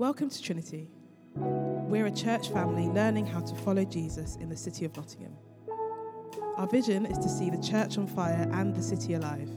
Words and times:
Welcome 0.00 0.30
to 0.30 0.42
Trinity. 0.42 0.88
We're 1.34 2.06
a 2.06 2.10
church 2.10 2.48
family 2.48 2.86
learning 2.86 3.26
how 3.26 3.40
to 3.40 3.54
follow 3.54 3.84
Jesus 3.84 4.36
in 4.36 4.48
the 4.48 4.56
city 4.56 4.86
of 4.86 4.96
Nottingham. 4.96 5.36
Our 6.56 6.66
vision 6.66 7.04
is 7.04 7.18
to 7.18 7.28
see 7.28 7.50
the 7.50 7.60
church 7.60 7.98
on 7.98 8.06
fire 8.06 8.48
and 8.50 8.74
the 8.74 8.82
city 8.82 9.12
alive. 9.12 9.50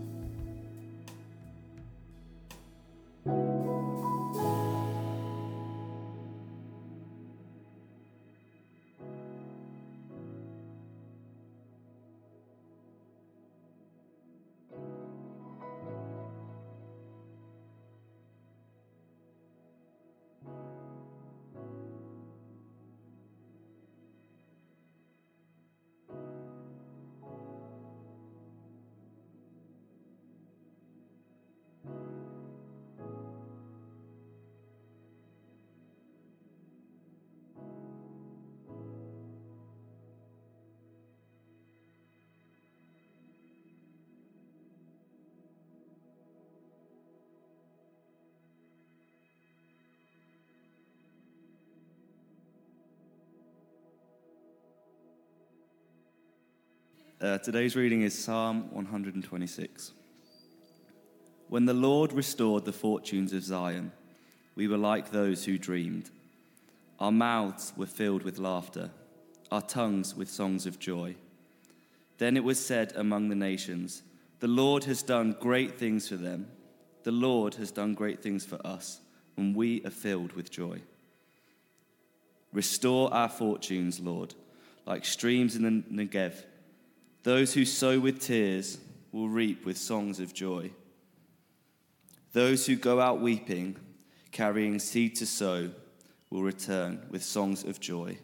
Uh, 57.23 57.37
today's 57.37 57.73
reading 57.73 58.01
is 58.01 58.21
Psalm 58.21 58.69
126. 58.73 59.93
When 61.47 61.63
the 61.63 61.73
Lord 61.73 62.11
restored 62.11 62.65
the 62.65 62.73
fortunes 62.73 63.31
of 63.31 63.43
Zion, 63.43 63.93
we 64.55 64.67
were 64.67 64.77
like 64.77 65.09
those 65.09 65.45
who 65.45 65.57
dreamed. 65.57 66.09
Our 66.99 67.13
mouths 67.13 67.71
were 67.77 67.85
filled 67.85 68.23
with 68.23 68.39
laughter, 68.39 68.89
our 69.53 69.61
tongues 69.61 70.13
with 70.13 70.29
songs 70.29 70.65
of 70.65 70.79
joy. 70.79 71.15
Then 72.17 72.35
it 72.35 72.43
was 72.43 72.59
said 72.59 72.91
among 72.97 73.29
the 73.29 73.35
nations, 73.35 74.03
The 74.41 74.49
Lord 74.49 74.83
has 74.83 75.01
done 75.01 75.37
great 75.39 75.79
things 75.79 76.09
for 76.09 76.17
them. 76.17 76.47
The 77.03 77.13
Lord 77.13 77.55
has 77.55 77.71
done 77.71 77.93
great 77.93 78.21
things 78.21 78.43
for 78.45 78.59
us, 78.67 78.99
and 79.37 79.55
we 79.55 79.81
are 79.85 79.91
filled 79.91 80.33
with 80.33 80.51
joy. 80.51 80.81
Restore 82.51 83.13
our 83.13 83.29
fortunes, 83.29 84.01
Lord, 84.01 84.35
like 84.85 85.05
streams 85.05 85.55
in 85.55 85.63
the 85.63 86.05
Negev. 86.05 86.43
Those 87.23 87.53
who 87.53 87.63
sow 87.63 87.99
with 87.99 88.19
tears 88.19 88.77
will 89.13 89.29
reap 89.29 89.65
with 89.65 89.77
songs 89.77 90.19
of 90.19 90.33
joy. 90.33 90.71
Those 92.33 92.65
who 92.65 92.75
go 92.75 92.99
out 92.99 93.21
weeping, 93.21 93.77
carrying 94.31 94.79
seed 94.79 95.15
to 95.17 95.25
sow, 95.25 95.71
will 96.29 96.43
return 96.43 97.05
with 97.09 97.23
songs 97.23 97.63
of 97.63 97.79
joy, 97.79 98.17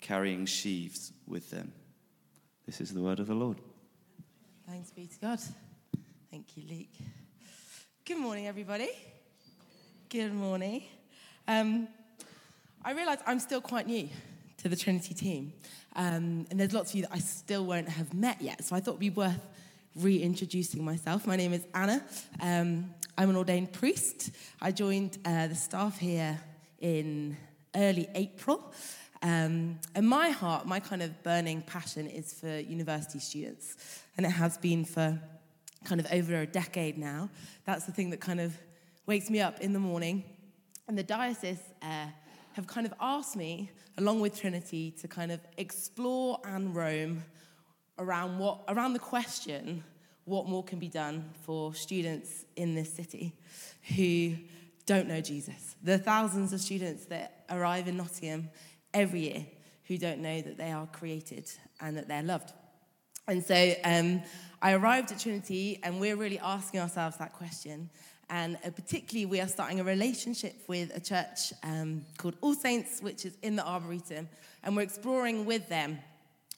carrying 0.00 0.46
sheaves 0.46 1.12
with 1.26 1.50
them. 1.50 1.72
This 2.66 2.80
is 2.80 2.92
the 2.92 3.00
word 3.00 3.20
of 3.20 3.26
the 3.26 3.34
Lord. 3.34 3.58
Thanks 4.68 4.90
be 4.90 5.06
to 5.06 5.18
God. 5.18 5.40
Thank 6.30 6.56
you, 6.56 6.62
Luke. 6.68 7.08
Good 8.04 8.18
morning, 8.18 8.46
everybody. 8.46 8.90
Good 10.10 10.32
morning. 10.32 10.84
Um, 11.48 11.88
I 12.84 12.92
realise 12.92 13.18
I'm 13.26 13.40
still 13.40 13.60
quite 13.60 13.86
new 13.86 14.08
to 14.58 14.68
the 14.68 14.76
Trinity 14.76 15.14
team. 15.14 15.54
Um, 15.96 16.46
and 16.50 16.58
there's 16.58 16.72
lots 16.72 16.90
of 16.90 16.96
you 16.96 17.02
that 17.02 17.12
I 17.12 17.18
still 17.18 17.64
won't 17.64 17.88
have 17.88 18.12
met 18.12 18.42
yet. 18.42 18.64
So 18.64 18.74
I 18.74 18.80
thought 18.80 18.92
it'd 18.92 19.00
be 19.00 19.10
worth 19.10 19.40
reintroducing 19.96 20.84
myself. 20.84 21.26
My 21.26 21.36
name 21.36 21.52
is 21.52 21.64
Anna. 21.72 22.04
Um, 22.40 22.90
I'm 23.16 23.30
an 23.30 23.36
ordained 23.36 23.72
priest. 23.72 24.30
I 24.60 24.72
joined 24.72 25.18
uh, 25.24 25.46
the 25.46 25.54
staff 25.54 25.98
here 25.98 26.40
in 26.80 27.36
early 27.76 28.08
April. 28.14 28.72
Um, 29.22 29.78
and 29.94 30.08
my 30.08 30.30
heart, 30.30 30.66
my 30.66 30.80
kind 30.80 31.02
of 31.02 31.22
burning 31.22 31.62
passion 31.62 32.08
is 32.08 32.32
for 32.32 32.58
university 32.58 33.20
students. 33.20 34.02
And 34.16 34.26
it 34.26 34.30
has 34.30 34.58
been 34.58 34.84
for 34.84 35.18
kind 35.84 36.00
of 36.00 36.06
over 36.12 36.40
a 36.40 36.46
decade 36.46 36.98
now. 36.98 37.30
That's 37.64 37.86
the 37.86 37.92
thing 37.92 38.10
that 38.10 38.20
kind 38.20 38.40
of 38.40 38.54
wakes 39.06 39.30
me 39.30 39.40
up 39.40 39.60
in 39.60 39.72
the 39.72 39.78
morning. 39.78 40.24
And 40.88 40.98
the 40.98 41.02
diocese 41.02 41.58
uh, 41.82 42.06
have 42.54 42.66
kind 42.66 42.86
of 42.86 42.94
asked 43.00 43.36
me, 43.36 43.70
along 43.98 44.20
with 44.20 44.40
Trinity, 44.40 44.90
to 45.00 45.08
kind 45.08 45.32
of 45.32 45.40
explore 45.56 46.38
and 46.44 46.74
roam 46.74 47.24
around 47.98 48.38
what 48.38 48.64
around 48.68 48.92
the 48.92 48.98
question 48.98 49.84
what 50.24 50.48
more 50.48 50.64
can 50.64 50.78
be 50.78 50.88
done 50.88 51.30
for 51.42 51.74
students 51.74 52.44
in 52.56 52.74
this 52.74 52.92
city 52.92 53.34
who 53.94 54.34
don't 54.86 55.06
know 55.06 55.20
Jesus. 55.20 55.76
The 55.82 55.98
thousands 55.98 56.52
of 56.52 56.60
students 56.60 57.04
that 57.06 57.44
arrive 57.50 57.88
in 57.88 57.96
Nottingham 57.96 58.48
every 58.92 59.20
year 59.20 59.46
who 59.84 59.98
don't 59.98 60.20
know 60.20 60.40
that 60.40 60.56
they 60.56 60.72
are 60.72 60.86
created 60.86 61.50
and 61.80 61.96
that 61.96 62.08
they're 62.08 62.22
loved. 62.22 62.52
And 63.26 63.44
so 63.44 63.74
um, 63.84 64.22
I 64.60 64.72
arrived 64.72 65.12
at 65.12 65.18
Trinity, 65.18 65.80
and 65.82 65.98
we're 65.98 66.16
really 66.16 66.38
asking 66.38 66.80
ourselves 66.80 67.16
that 67.18 67.32
question. 67.32 67.90
And 68.30 68.56
uh, 68.64 68.70
particularly, 68.70 69.26
we 69.26 69.40
are 69.40 69.48
starting 69.48 69.80
a 69.80 69.84
relationship 69.84 70.54
with 70.68 70.96
a 70.96 71.00
church 71.00 71.52
um, 71.62 72.04
called 72.18 72.36
All 72.40 72.54
Saints, 72.54 73.00
which 73.00 73.24
is 73.24 73.36
in 73.42 73.56
the 73.56 73.66
Arboretum. 73.66 74.28
And 74.62 74.76
we're 74.76 74.82
exploring 74.82 75.44
with 75.44 75.68
them 75.68 75.98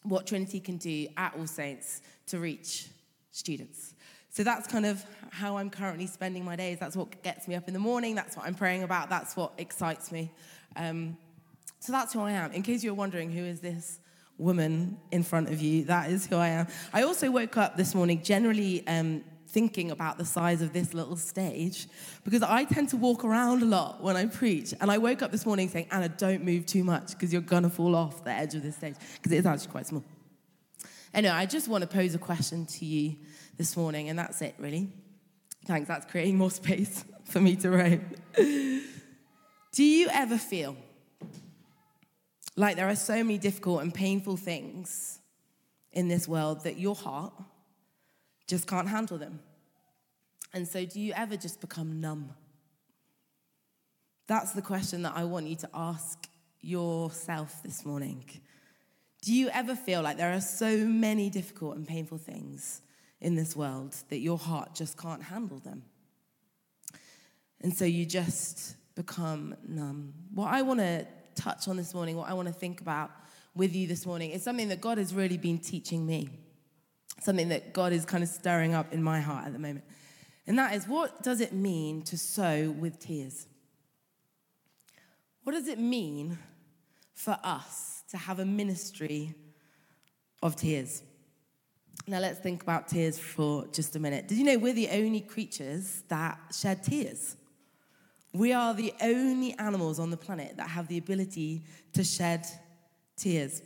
what 0.02 0.26
Trinity 0.26 0.60
can 0.60 0.76
do 0.76 1.08
at 1.16 1.34
All 1.36 1.46
Saints 1.46 2.02
to 2.28 2.38
reach 2.38 2.88
students. 3.32 3.94
So 4.30 4.44
that's 4.44 4.66
kind 4.66 4.84
of 4.84 5.04
how 5.30 5.56
I'm 5.56 5.70
currently 5.70 6.06
spending 6.06 6.44
my 6.44 6.56
days. 6.56 6.78
That's 6.78 6.94
what 6.94 7.22
gets 7.22 7.48
me 7.48 7.54
up 7.54 7.68
in 7.68 7.74
the 7.74 7.80
morning. 7.80 8.14
That's 8.14 8.36
what 8.36 8.46
I'm 8.46 8.54
praying 8.54 8.82
about. 8.82 9.08
That's 9.08 9.34
what 9.34 9.52
excites 9.58 10.12
me. 10.12 10.30
Um, 10.76 11.16
so 11.80 11.92
that's 11.92 12.12
who 12.12 12.20
I 12.20 12.32
am. 12.32 12.52
In 12.52 12.62
case 12.62 12.84
you're 12.84 12.94
wondering, 12.94 13.30
who 13.30 13.44
is 13.44 13.60
this 13.60 13.98
woman 14.38 14.98
in 15.10 15.22
front 15.22 15.48
of 15.48 15.60
you? 15.60 15.84
That 15.84 16.10
is 16.10 16.26
who 16.26 16.36
I 16.36 16.48
am. 16.48 16.66
I 16.92 17.02
also 17.02 17.30
woke 17.30 17.56
up 17.56 17.76
this 17.76 17.94
morning 17.94 18.22
generally 18.22 18.86
um, 18.86 19.24
thinking 19.56 19.90
about 19.90 20.18
the 20.18 20.24
size 20.26 20.60
of 20.60 20.74
this 20.74 20.92
little 20.92 21.16
stage 21.16 21.88
because 22.24 22.42
I 22.42 22.64
tend 22.64 22.90
to 22.90 22.98
walk 22.98 23.24
around 23.24 23.62
a 23.62 23.64
lot 23.64 24.02
when 24.02 24.14
I 24.14 24.26
preach. 24.26 24.74
And 24.82 24.90
I 24.90 24.98
woke 24.98 25.22
up 25.22 25.32
this 25.32 25.46
morning 25.46 25.70
saying, 25.70 25.86
Anna, 25.90 26.10
don't 26.10 26.44
move 26.44 26.66
too 26.66 26.84
much 26.84 27.12
because 27.12 27.32
you're 27.32 27.40
going 27.40 27.62
to 27.62 27.70
fall 27.70 27.96
off 27.96 28.22
the 28.22 28.32
edge 28.32 28.54
of 28.54 28.62
this 28.62 28.76
stage 28.76 28.96
because 29.14 29.32
it 29.32 29.38
is 29.38 29.46
actually 29.46 29.70
quite 29.70 29.86
small. 29.86 30.04
Anyway, 31.14 31.32
I 31.32 31.46
just 31.46 31.68
want 31.68 31.80
to 31.80 31.88
pose 31.88 32.14
a 32.14 32.18
question 32.18 32.66
to 32.66 32.84
you 32.84 33.16
this 33.56 33.78
morning, 33.78 34.10
and 34.10 34.18
that's 34.18 34.42
it, 34.42 34.56
really. 34.58 34.88
Thanks, 35.64 35.88
that's 35.88 36.04
creating 36.04 36.36
more 36.36 36.50
space 36.62 37.02
for 37.24 37.40
me 37.40 37.56
to 37.56 37.70
write. 37.70 38.02
Do 38.36 39.82
you 39.82 40.08
ever 40.12 40.36
feel 40.36 40.76
like 42.56 42.76
there 42.76 42.90
are 42.90 42.94
so 42.94 43.24
many 43.24 43.38
difficult 43.38 43.80
and 43.80 43.94
painful 43.94 44.36
things 44.36 45.18
in 45.92 46.08
this 46.08 46.28
world 46.28 46.64
that 46.64 46.78
your 46.78 46.94
heart 46.94 47.32
just 48.46 48.66
can't 48.66 48.88
handle 48.88 49.18
them. 49.18 49.40
And 50.52 50.66
so, 50.66 50.84
do 50.84 51.00
you 51.00 51.12
ever 51.14 51.36
just 51.36 51.60
become 51.60 52.00
numb? 52.00 52.30
That's 54.26 54.52
the 54.52 54.62
question 54.62 55.02
that 55.02 55.12
I 55.16 55.24
want 55.24 55.46
you 55.46 55.56
to 55.56 55.70
ask 55.74 56.28
yourself 56.60 57.62
this 57.62 57.84
morning. 57.84 58.24
Do 59.22 59.32
you 59.32 59.48
ever 59.50 59.76
feel 59.76 60.02
like 60.02 60.16
there 60.16 60.32
are 60.32 60.40
so 60.40 60.78
many 60.78 61.30
difficult 61.30 61.76
and 61.76 61.86
painful 61.86 62.18
things 62.18 62.82
in 63.20 63.34
this 63.34 63.56
world 63.56 63.94
that 64.08 64.18
your 64.18 64.38
heart 64.38 64.74
just 64.74 64.96
can't 64.96 65.22
handle 65.22 65.58
them? 65.58 65.82
And 67.60 67.76
so 67.76 67.84
you 67.84 68.04
just 68.04 68.76
become 68.94 69.54
numb. 69.66 70.12
What 70.34 70.52
I 70.52 70.62
want 70.62 70.80
to 70.80 71.06
touch 71.34 71.68
on 71.68 71.76
this 71.76 71.94
morning, 71.94 72.16
what 72.16 72.28
I 72.28 72.34
want 72.34 72.48
to 72.48 72.54
think 72.54 72.80
about 72.80 73.10
with 73.54 73.74
you 73.74 73.86
this 73.86 74.06
morning, 74.06 74.30
is 74.30 74.42
something 74.42 74.68
that 74.68 74.80
God 74.80 74.98
has 74.98 75.14
really 75.14 75.38
been 75.38 75.58
teaching 75.58 76.06
me 76.06 76.30
something 77.20 77.48
that 77.48 77.72
God 77.72 77.92
is 77.92 78.04
kind 78.04 78.22
of 78.22 78.28
stirring 78.28 78.74
up 78.74 78.92
in 78.92 79.02
my 79.02 79.20
heart 79.20 79.46
at 79.46 79.52
the 79.52 79.58
moment. 79.58 79.84
And 80.46 80.58
that 80.58 80.74
is 80.74 80.86
what 80.86 81.22
does 81.22 81.40
it 81.40 81.52
mean 81.52 82.02
to 82.02 82.16
sow 82.16 82.70
with 82.70 82.98
tears? 82.98 83.46
What 85.42 85.52
does 85.52 85.68
it 85.68 85.78
mean 85.78 86.38
for 87.14 87.38
us 87.42 88.02
to 88.10 88.16
have 88.16 88.38
a 88.38 88.44
ministry 88.44 89.34
of 90.42 90.56
tears? 90.56 91.02
Now 92.06 92.20
let's 92.20 92.38
think 92.38 92.62
about 92.62 92.88
tears 92.88 93.18
for 93.18 93.66
just 93.72 93.96
a 93.96 93.98
minute. 93.98 94.28
Did 94.28 94.38
you 94.38 94.44
know 94.44 94.58
we're 94.58 94.72
the 94.72 94.90
only 94.90 95.20
creatures 95.20 96.02
that 96.08 96.38
shed 96.52 96.82
tears? 96.84 97.36
We 98.32 98.52
are 98.52 98.74
the 98.74 98.92
only 99.00 99.54
animals 99.54 99.98
on 99.98 100.10
the 100.10 100.16
planet 100.16 100.56
that 100.58 100.68
have 100.68 100.88
the 100.88 100.98
ability 100.98 101.64
to 101.94 102.04
shed 102.04 102.46
tears 103.16 103.62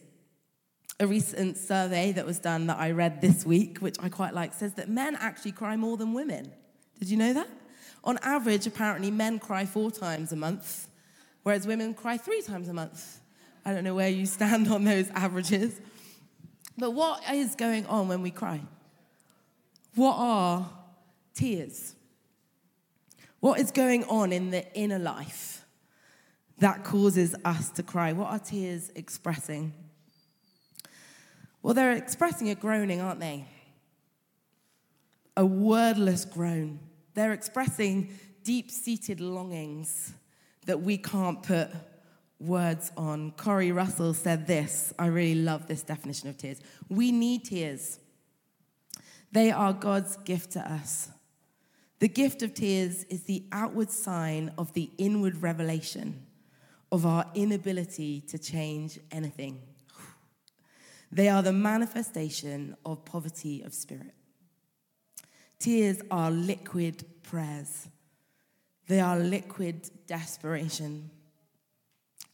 a 1.01 1.07
recent 1.07 1.57
survey 1.57 2.13
that 2.13 2.27
was 2.27 2.39
done 2.39 2.67
that 2.67 2.79
I 2.79 2.91
read 2.91 3.23
this 3.23 3.47
week, 3.47 3.79
which 3.79 3.97
I 4.01 4.11
quite 4.11 4.35
like, 4.35 4.53
says 4.53 4.75
that 4.75 4.91
men 4.91 5.17
actually 5.17 5.53
cry 5.53 5.75
more 5.75 5.97
than 5.97 6.13
women. 6.13 6.53
Did 7.01 7.11
you 7.11 7.17
know 7.17 7.33
that? 7.33 7.49
On 8.05 8.19
average, 8.23 8.67
apparently, 8.67 9.11
men 9.11 9.39
cry 9.39 9.67
four 9.67 9.91
times 9.91 10.33
a 10.33 10.37
month 10.37 10.87
whereas 11.43 11.67
women 11.67 11.95
cry 11.95 12.17
three 12.17 12.43
times 12.43 12.69
a 12.69 12.73
month. 12.73 13.21
I 13.65 13.73
don't 13.73 13.85
know 13.85 13.95
where 13.95 14.09
you 14.09 14.27
stand 14.27 14.69
on 14.69 14.85
those 14.85 15.11
averages. 15.11 15.81
But 16.79 16.93
what 16.93 17.23
is 17.33 17.55
going 17.55 17.87
on 17.87 18.09
when 18.09 18.23
we 18.23 18.31
cry? 18.31 18.61
What 19.95 20.15
are 20.17 20.71
tears? 21.35 21.95
What 23.41 23.59
is 23.59 23.71
going 23.71 24.05
on 24.05 24.33
in 24.33 24.51
the 24.51 24.73
inner 24.75 24.99
life 24.99 25.65
that 26.59 26.85
causes 26.85 27.35
us 27.45 27.71
to 27.71 27.83
cry? 27.83 28.13
What 28.13 28.29
are 28.29 28.39
tears 28.39 28.91
expressing? 28.95 29.73
Well, 31.63 31.75
they're 31.75 31.93
expressing 31.93 32.49
a 32.51 32.55
groaning, 32.55 33.01
aren't 33.01 33.21
they? 33.21 33.47
A 35.37 35.45
wordless 35.45 36.25
groan. 36.25 36.81
They're 37.15 37.33
expressing 37.33 38.17
deep 38.45 38.71
seated 38.71 39.21
longings 39.21 40.13
that 40.67 40.81
we 40.81 40.97
can't 40.99 41.43
put 41.43 41.71
words 42.39 42.91
on. 42.97 43.33
Corey 43.33 43.73
Russell 43.73 44.15
said 44.15 44.47
this. 44.47 44.95
I 44.99 45.07
really 45.07 45.41
love 45.41 45.67
this 45.67 45.83
definition 45.83 46.29
of 46.29 46.39
tears. 46.39 46.61
We 46.89 47.13
need 47.13 47.45
tears, 47.45 47.99
they 49.33 49.51
are 49.51 49.73
God's 49.73 50.17
gift 50.19 50.53
to 50.53 50.73
us. 50.73 51.09
The 52.01 52.09
gift 52.09 52.43
of 52.43 52.55
tears 52.55 53.05
is 53.05 53.25
the 53.25 53.45
outward 53.53 53.91
sign 53.91 54.53
of 54.57 54.73
the 54.73 54.91
inward 54.99 55.43
revelation 55.43 56.27
of 56.91 57.07
our 57.07 57.27
inability 57.35 58.23
to 58.23 58.39
change 58.39 58.99
anything. 59.13 59.61
They 61.13 61.29
are 61.29 61.43
the 61.43 61.53
manifestation 61.53 62.77
of 62.85 63.05
poverty 63.05 63.63
of 63.63 63.75
spirit. 63.75 64.15
Tears 65.61 66.01
are 66.11 66.31
liquid 66.31 67.05
prayers, 67.23 67.87
they 68.89 68.99
are 68.99 69.19
liquid 69.19 69.91
desperation. 70.07 71.11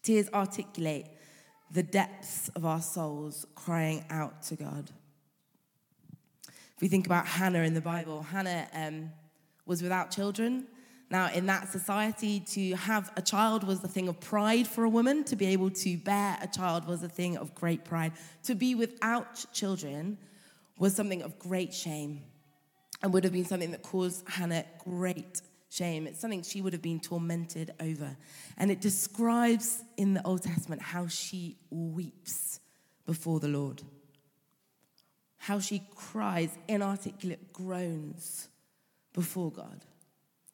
Tears 0.04 0.28
articulate 0.32 1.06
the 1.72 1.82
depths 1.82 2.48
of 2.50 2.64
our 2.64 2.80
souls 2.80 3.44
crying 3.56 4.04
out 4.10 4.42
to 4.42 4.54
God. 4.54 4.92
If 6.46 6.80
we 6.80 6.86
think 6.86 7.06
about 7.06 7.26
Hannah 7.26 7.64
in 7.64 7.74
the 7.74 7.80
Bible, 7.80 8.22
Hannah 8.22 8.68
um, 8.72 9.10
was 9.66 9.82
without 9.82 10.12
children. 10.12 10.68
Now, 11.10 11.28
in 11.32 11.46
that 11.46 11.68
society, 11.72 12.38
to 12.38 12.76
have 12.76 13.10
a 13.16 13.22
child 13.22 13.64
was 13.64 13.82
a 13.82 13.88
thing 13.88 14.06
of 14.06 14.20
pride 14.20 14.68
for 14.68 14.84
a 14.84 14.88
woman. 14.88 15.24
To 15.24 15.34
be 15.34 15.46
able 15.46 15.70
to 15.70 15.96
bear 15.96 16.38
a 16.40 16.46
child 16.46 16.86
was 16.86 17.02
a 17.02 17.08
thing 17.08 17.36
of 17.36 17.56
great 17.56 17.84
pride. 17.84 18.12
To 18.44 18.54
be 18.54 18.76
without 18.76 19.44
children 19.52 20.18
was 20.78 20.94
something 20.94 21.22
of 21.22 21.40
great 21.40 21.74
shame 21.74 22.22
and 23.02 23.12
would 23.12 23.24
have 23.24 23.32
been 23.32 23.44
something 23.44 23.70
that 23.72 23.82
caused 23.82 24.28
Hannah 24.28 24.64
great 24.78 25.42
shame. 25.70 26.06
It's 26.06 26.20
something 26.20 26.42
she 26.42 26.62
would 26.62 26.72
have 26.72 26.82
been 26.82 27.00
tormented 27.00 27.72
over. 27.80 28.16
And 28.56 28.70
it 28.70 28.80
describes 28.80 29.82
in 29.96 30.14
the 30.14 30.24
Old 30.26 30.42
Testament 30.42 30.80
how 30.82 31.06
she 31.06 31.56
weeps 31.70 32.60
before 33.04 33.40
the 33.40 33.48
Lord, 33.48 33.82
how 35.38 35.60
she 35.60 35.82
cries 35.94 36.50
inarticulate 36.68 37.52
groans 37.52 38.48
before 39.12 39.50
God 39.50 39.84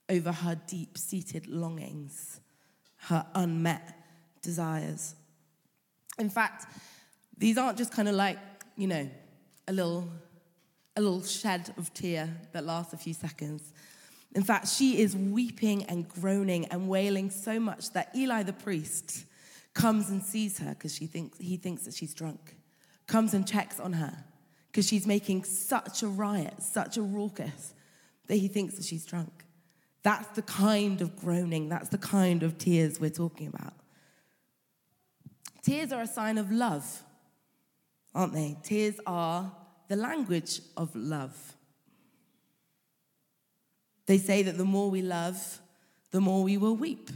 over 0.09 0.33
her 0.33 0.61
deep 0.67 0.99
seated 0.99 1.47
longings, 1.47 2.41
her 2.97 3.25
unmet 3.35 3.97
desires. 4.43 5.15
In 6.19 6.29
fact, 6.29 6.67
these 7.39 7.57
aren't 7.57 7.79
just 7.79 7.93
kind 7.93 8.09
of 8.09 8.15
like, 8.15 8.39
you 8.77 8.87
know, 8.87 9.09
a 9.67 9.73
little, 9.73 10.09
a 10.97 11.01
little 11.01 11.23
shed 11.23 11.73
of 11.77 11.93
tear 11.95 12.29
that 12.53 12.65
lasts 12.65 12.93
a 12.93 12.97
few 12.97 13.15
seconds. 13.15 13.73
In 14.35 14.43
fact, 14.43 14.69
she 14.69 15.01
is 15.01 15.17
weeping 15.17 15.85
and 15.85 16.09
groaning 16.09 16.67
and 16.67 16.89
wailing 16.89 17.31
so 17.31 17.61
much 17.61 17.93
that 17.93 18.15
Eli 18.17 18.43
the 18.43 18.53
priest 18.53 19.25
comes 19.75 20.11
and 20.11 20.23
sees 20.23 20.59
her 20.59 20.71
because 20.71 20.95
she 20.95 21.07
thinks 21.07 21.39
he 21.39 21.57
thinks 21.57 21.85
that 21.85 21.95
she's 21.95 22.15
drunk. 22.15 22.57
Comes 23.07 23.35
and 23.35 23.47
checks 23.47 23.81
on 23.81 23.95
her 23.95 24.25
because 24.71 24.87
she's 24.87 25.07
making 25.07 25.45
such 25.45 26.03
a 26.03 26.09
riot, 26.09 26.63
such 26.63 26.97
a 26.97 27.03
raucous 27.03 27.75
that 28.27 28.37
he 28.37 28.49
thinks 28.49 28.75
that 28.75 28.85
she's 28.85 29.05
drunk. 29.05 29.45
That's 30.03 30.29
the 30.29 30.43
kind 30.43 31.01
of 31.01 31.17
groaning, 31.17 31.69
that's 31.69 31.91
the 31.91 31.99
kind 31.99 32.43
of 32.43 32.59
tears 32.59 32.99
we're 32.99 33.11
talking 33.11 33.49
about. 33.49 33.75
Tears 35.63 35.93
are 35.93 36.03
a 36.03 36.07
sign 36.07 36.39
of 36.39 36.51
love, 36.51 37.03
aren't 38.15 38.33
they? 38.33 38.57
Tears 38.63 38.99
are 39.07 39.53
the 39.93 39.99
language 39.99 40.63
of 40.75 40.89
love. 40.97 41.37
They 44.07 44.17
say 44.17 44.43
that 44.45 44.57
the 44.57 44.65
more 44.65 44.91
we 44.91 45.03
love, 45.03 45.61
the 46.13 46.21
more 46.23 46.43
we 46.43 46.57
will 46.57 46.75
weep. 46.75 47.11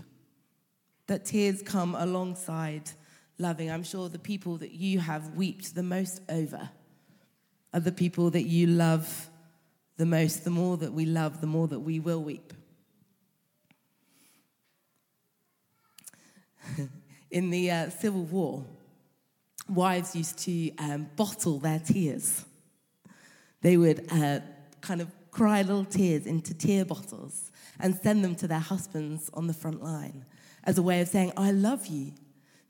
That 1.06 1.24
tears 1.24 1.62
come 1.62 1.94
alongside 1.94 2.90
loving. 3.38 3.70
I'm 3.70 3.82
sure 3.82 4.10
the 4.10 4.18
people 4.18 4.58
that 4.58 4.72
you 4.72 4.98
have 4.98 5.38
wept 5.38 5.74
the 5.74 5.82
most 5.82 6.20
over 6.28 6.68
are 7.72 7.80
the 7.80 7.92
people 7.92 8.28
that 8.32 8.42
you 8.42 8.66
love 8.66 9.30
the 9.96 10.04
most. 10.04 10.44
The 10.44 10.50
more 10.50 10.76
that 10.76 10.92
we 10.92 11.06
love, 11.06 11.40
the 11.40 11.46
more 11.46 11.68
that 11.68 11.80
we 11.80 11.98
will 11.98 12.22
weep. 12.22 12.52
In 17.30 17.48
the 17.48 17.70
uh, 17.70 17.88
Civil 17.88 18.24
War, 18.24 18.66
wives 19.66 20.14
used 20.14 20.36
to 20.40 20.76
um, 20.76 21.08
bottle 21.16 21.58
their 21.58 21.78
tears. 21.78 22.44
They 23.62 23.76
would 23.76 24.06
uh, 24.10 24.40
kind 24.80 25.00
of 25.00 25.10
cry 25.30 25.62
little 25.62 25.84
tears 25.84 26.26
into 26.26 26.54
tear 26.54 26.84
bottles 26.84 27.50
and 27.78 27.94
send 27.94 28.24
them 28.24 28.34
to 28.36 28.48
their 28.48 28.58
husbands 28.58 29.30
on 29.34 29.46
the 29.46 29.52
front 29.52 29.82
line 29.82 30.24
as 30.64 30.78
a 30.78 30.82
way 30.82 31.00
of 31.00 31.08
saying, 31.08 31.32
I 31.36 31.52
love 31.52 31.86
you. 31.86 32.12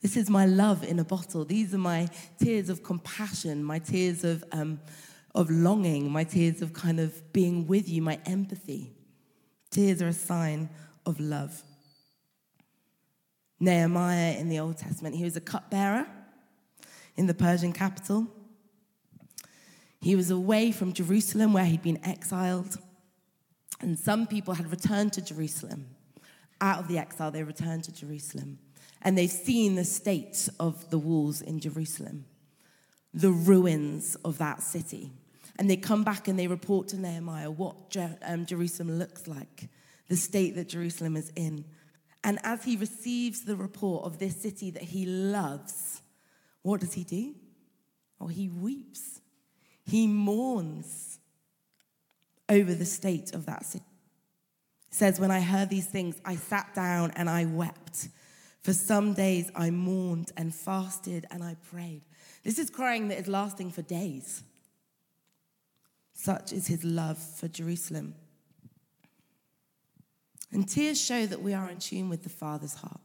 This 0.03 0.17
is 0.17 0.29
my 0.29 0.47
love 0.47 0.85
in 0.85 0.99
a 0.99 1.05
bottle. 1.05 1.44
These 1.44 1.75
are 1.75 1.79
my 1.79 2.09
tears 2.38 2.69
of 2.69 2.83
compassion, 2.83 3.65
my 3.65 3.79
tears 3.79 4.25
of, 4.25 4.44
um, 4.53 4.81
of 5.35 5.50
longing, 5.50 6.11
my 6.11 6.25
tears 6.25 6.61
of 6.61 6.73
kind 6.73 7.00
of 7.00 7.33
being 7.33 7.67
with 7.67 7.88
you, 7.88 8.03
my 8.03 8.21
empathy. 8.27 8.93
Tears 9.71 10.03
are 10.03 10.09
a 10.09 10.12
sign 10.12 10.69
of 11.06 11.19
love. 11.19 11.62
Nehemiah 13.59 14.37
in 14.38 14.49
the 14.49 14.59
Old 14.59 14.77
Testament, 14.77 15.17
he 15.17 15.25
was 15.25 15.37
a 15.37 15.41
cupbearer 15.41 16.06
in 17.17 17.27
the 17.27 17.35
Persian 17.35 17.73
capital. 17.73 18.27
He 20.06 20.14
was 20.14 20.31
away 20.31 20.70
from 20.70 20.92
Jerusalem 20.92 21.52
where 21.52 21.64
he'd 21.64 21.83
been 21.83 21.99
exiled. 22.07 22.78
And 23.80 23.99
some 23.99 24.28
people 24.28 24.54
had 24.54 24.71
returned 24.71 25.12
to 25.14 25.21
Jerusalem. 25.21 25.88
Out 26.61 26.78
of 26.78 26.87
the 26.87 26.97
exile, 26.97 27.33
they 27.33 27.42
returned 27.42 27.83
to 27.85 27.92
Jerusalem. 27.92 28.61
And 29.02 29.19
they've 29.19 29.28
seen 29.28 29.75
the 29.75 29.85
state 29.85 30.49
of 30.61 30.90
the 30.90 30.99
walls 30.99 31.42
in 31.42 31.59
Jerusalem, 31.59 32.25
the 33.12 33.33
ruins 33.33 34.14
of 34.25 34.38
that 34.38 34.62
city. 34.62 35.11
And 35.57 35.69
they 35.69 35.76
come 35.76 36.04
back 36.04 36.28
and 36.28 36.38
they 36.38 36.47
report 36.47 36.87
to 36.88 37.00
Nehemiah 37.00 37.50
what 37.50 37.90
Je- 37.90 38.16
um, 38.25 38.47
Jerusalem 38.47 39.00
looks 39.00 39.26
like, 39.26 39.69
the 40.07 40.16
state 40.16 40.54
that 40.54 40.69
Jerusalem 40.69 41.16
is 41.16 41.33
in. 41.35 41.64
And 42.23 42.38
as 42.45 42.62
he 42.62 42.76
receives 42.76 43.45
the 43.45 43.57
report 43.57 44.04
of 44.04 44.21
this 44.21 44.40
city 44.40 44.71
that 44.71 44.85
he 44.85 45.04
loves, 45.04 46.00
what 46.62 46.78
does 46.78 46.92
he 46.92 47.02
do? 47.02 47.35
Oh, 48.21 48.28
he 48.28 48.49
weeps. 48.49 49.15
He 49.87 50.07
mourns 50.07 51.19
over 52.49 52.75
the 52.75 52.85
state 52.85 53.35
of 53.35 53.47
that 53.47 53.64
city. 53.64 53.85
It 54.88 54.95
says, 54.95 55.21
When 55.21 55.31
I 55.31 55.40
heard 55.40 55.71
these 55.71 55.87
things, 55.87 56.21
I 56.25 56.37
sat 56.37 56.75
down 56.75 57.12
and 57.16 57.31
I 57.31 57.45
wept. 57.45 58.09
For 58.62 58.73
some 58.73 59.14
days 59.14 59.50
I 59.55 59.71
mourned 59.71 60.33
and 60.37 60.52
fasted 60.52 61.26
and 61.31 61.43
I 61.43 61.57
prayed. 61.71 62.02
This 62.43 62.59
is 62.59 62.69
crying 62.69 63.09
that 63.09 63.19
is 63.19 63.28
lasting 63.28 63.71
for 63.71 63.83
days. 63.83 64.43
Such 66.14 66.52
is 66.52 66.66
his 66.66 66.83
love 66.83 67.19
for 67.19 67.47
Jerusalem. 67.47 68.14
And 70.50 70.69
tears 70.69 71.00
show 71.00 71.26
that 71.26 71.43
we 71.43 71.55
are 71.55 71.71
in 71.71 71.78
tune 71.78 72.09
with 72.09 72.23
the 72.23 72.28
Father's 72.28 72.75
heart. 72.75 73.00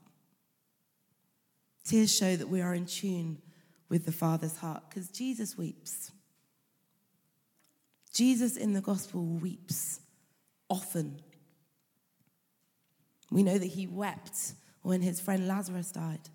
Tears 1.83 2.15
show 2.15 2.35
that 2.35 2.47
we 2.47 2.61
are 2.61 2.73
in 2.73 2.85
tune 2.85 3.39
with 3.89 4.05
the 4.05 4.11
Father's 4.11 4.57
heart 4.57 4.83
because 4.89 5.09
Jesus 5.09 5.57
weeps. 5.57 6.11
Jesus 8.11 8.57
in 8.57 8.73
the 8.73 8.81
gospel 8.81 9.23
weeps 9.23 9.99
often. 10.69 11.21
We 13.31 13.43
know 13.43 13.57
that 13.57 13.65
he 13.65 13.87
wept 13.87 14.53
when 14.81 15.01
his 15.01 15.19
friend 15.19 15.47
Lazarus 15.47 15.91
died. 15.91 16.29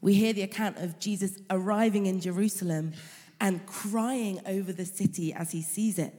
We 0.00 0.14
hear 0.14 0.32
the 0.32 0.42
account 0.42 0.78
of 0.78 0.98
Jesus 0.98 1.38
arriving 1.50 2.06
in 2.06 2.20
Jerusalem 2.20 2.92
and 3.40 3.64
crying 3.66 4.40
over 4.46 4.72
the 4.72 4.84
city 4.84 5.32
as 5.32 5.50
he 5.50 5.62
sees 5.62 5.98
it, 5.98 6.14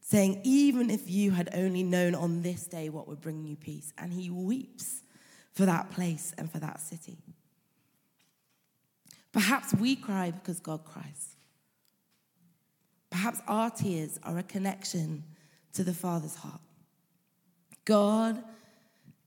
saying, 0.00 0.40
Even 0.44 0.90
if 0.90 1.10
you 1.10 1.30
had 1.32 1.48
only 1.54 1.82
known 1.82 2.14
on 2.14 2.42
this 2.42 2.66
day 2.66 2.88
what 2.88 3.08
would 3.08 3.20
bring 3.20 3.44
you 3.44 3.56
peace. 3.56 3.92
And 3.98 4.12
he 4.12 4.30
weeps 4.30 5.02
for 5.52 5.66
that 5.66 5.90
place 5.90 6.34
and 6.38 6.50
for 6.50 6.58
that 6.58 6.80
city. 6.80 7.18
Perhaps 9.32 9.74
we 9.74 9.96
cry 9.96 10.30
because 10.30 10.60
God 10.60 10.84
cries. 10.84 11.36
Perhaps 13.12 13.42
our 13.46 13.68
tears 13.68 14.18
are 14.22 14.38
a 14.38 14.42
connection 14.42 15.22
to 15.74 15.84
the 15.84 15.92
Father's 15.92 16.34
heart. 16.34 16.62
God 17.84 18.42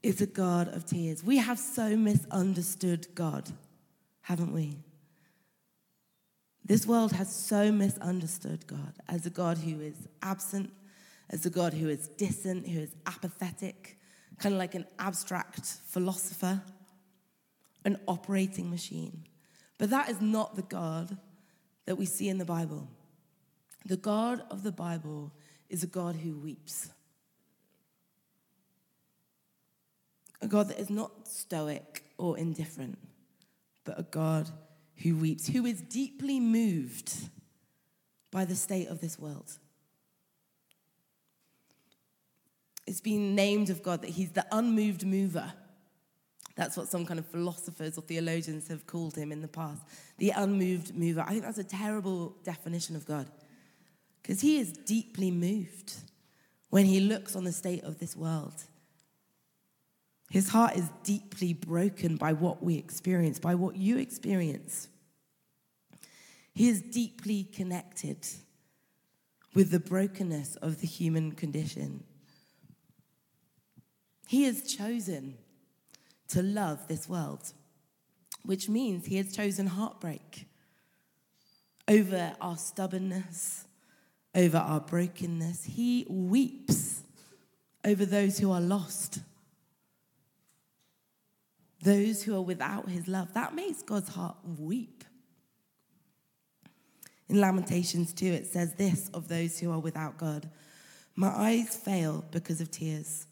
is 0.02 0.22
a 0.22 0.26
God 0.26 0.68
of 0.70 0.88
tears. 0.88 1.24
We 1.24 1.38
have 1.38 1.60
so 1.60 1.96
misunderstood 1.96 3.08
God, 3.14 3.52
haven't 4.22 4.52
we? 4.52 4.80
This 6.66 6.88
world 6.88 7.12
has 7.12 7.34
so 7.34 7.72
misunderstood 7.72 8.66
God 8.66 8.96
as 9.08 9.28
a 9.28 9.30
God 9.30 9.60
who 9.60 9.80
is 9.80 10.08
absent, 10.24 10.72
as 11.30 11.46
a 11.46 11.52
God 11.52 11.72
who 11.72 11.88
is 11.88 12.08
distant, 12.08 12.68
who 12.68 12.80
is 12.80 12.96
apathetic, 13.06 14.00
kind 14.40 14.56
of 14.56 14.60
like 14.60 14.74
an 14.74 14.88
abstract 14.98 15.64
philosopher, 15.86 16.60
an 17.86 18.00
operating 18.08 18.72
machine. 18.72 19.26
But 19.78 19.92
that 19.92 20.10
is 20.10 20.22
not 20.22 20.56
the 20.56 20.64
God 20.64 21.20
that 21.86 21.98
we 21.98 22.08
see 22.08 22.30
in 22.30 22.40
the 22.40 22.46
Bible. 22.46 22.90
The 23.86 23.98
God 23.98 24.44
of 24.50 24.64
the 24.64 24.72
Bible 24.72 25.32
is 25.70 25.84
a 25.84 25.88
God 25.88 26.16
who 26.16 26.38
weeps. 26.38 26.90
A 30.42 30.48
God 30.48 30.70
that 30.70 30.80
is 30.80 30.90
not 30.90 31.28
stoic 31.28 32.04
or 32.18 32.38
indifferent, 32.38 32.98
but 33.84 34.00
a 34.00 34.04
God 34.04 34.50
who 34.98 35.16
weeps, 35.16 35.48
who 35.48 35.66
is 35.66 35.82
deeply 35.82 36.40
moved 36.40 37.14
by 38.32 38.44
the 38.44 38.56
state 38.56 38.88
of 38.88 39.02
this 39.02 39.20
world. 39.20 39.52
It's 42.88 43.02
been 43.02 43.36
named 43.36 43.70
of 43.70 43.84
God 43.84 44.02
that 44.02 44.12
He's 44.12 44.32
the 44.32 44.46
unmoved 44.52 45.06
mover. 45.06 45.54
That's 46.56 46.78
what 46.78 46.88
some 46.88 47.06
kind 47.06 47.20
of 47.20 47.26
philosophers 47.26 47.98
or 47.98 48.02
theologians 48.02 48.68
have 48.70 48.88
called 48.88 49.16
him 49.16 49.34
in 49.34 49.42
the 49.42 49.48
past. 49.48 49.82
The 50.20 50.30
unmoved 50.30 50.96
mover. 50.96 51.22
I 51.22 51.32
think 51.32 51.44
that's 51.44 51.58
a 51.58 51.66
terrible 51.66 52.34
definition 52.46 52.96
of 52.96 53.06
God 53.06 53.28
because 54.26 54.42
he 54.42 54.58
is 54.58 54.72
deeply 54.72 55.30
moved 55.30 55.94
when 56.72 56.88
he 56.88 57.00
looks 57.00 57.36
on 57.36 57.44
the 57.44 57.52
state 57.52 57.84
of 57.84 58.00
this 58.00 58.16
world. 58.16 58.64
His 60.32 60.50
heart 60.50 60.76
is 60.76 60.90
deeply 61.04 61.54
broken 61.54 62.16
by 62.16 62.34
what 62.34 62.64
we 62.64 62.76
experience, 62.76 63.38
by 63.38 63.54
what 63.54 63.76
you 63.76 64.00
experience. 64.00 64.88
He 66.56 66.70
is 66.70 66.82
deeply 66.82 67.44
connected 67.44 68.18
with 69.54 69.70
the 69.70 69.80
brokenness 69.80 70.56
of 70.56 70.82
the 70.82 70.88
human 70.88 71.34
condition. 71.34 72.04
He 74.26 74.46
has 74.46 74.64
chosen 74.64 75.36
to 76.30 76.42
love 76.42 76.88
this 76.88 77.08
world, 77.08 77.54
which 78.42 78.68
means 78.70 79.06
he 79.06 79.18
has 79.18 79.36
chosen 79.36 79.68
heartbreak 79.68 80.48
over 81.88 82.36
our 82.42 82.58
stubbornness, 82.58 83.65
over 84.36 84.58
our 84.58 84.82
brokenness. 84.82 85.64
He 85.64 86.06
weeps 86.10 87.02
over 87.86 88.06
those 88.06 88.38
who 88.38 88.52
are 88.52 88.62
lost, 88.62 89.20
those 91.82 92.24
who 92.24 92.36
are 92.36 92.42
without 92.42 92.90
his 92.90 93.08
love. 93.08 93.34
That 93.34 93.56
makes 93.56 93.82
God's 93.82 94.10
heart 94.10 94.36
weep. 94.60 95.04
In 97.30 97.40
Lamentations 97.40 98.14
2, 98.14 98.26
it 98.26 98.48
says 98.48 98.74
this 98.74 99.10
of 99.14 99.28
those 99.30 99.60
who 99.60 99.72
are 99.72 99.80
without 99.80 100.18
God 100.18 100.50
My 101.16 101.30
eyes 101.30 101.76
fail 101.76 102.26
because 102.32 102.60
of 102.62 102.70
tears. 102.70 103.28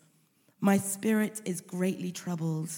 My 0.62 0.78
spirit 0.78 1.42
is 1.44 1.60
greatly 1.60 2.12
troubled. 2.12 2.70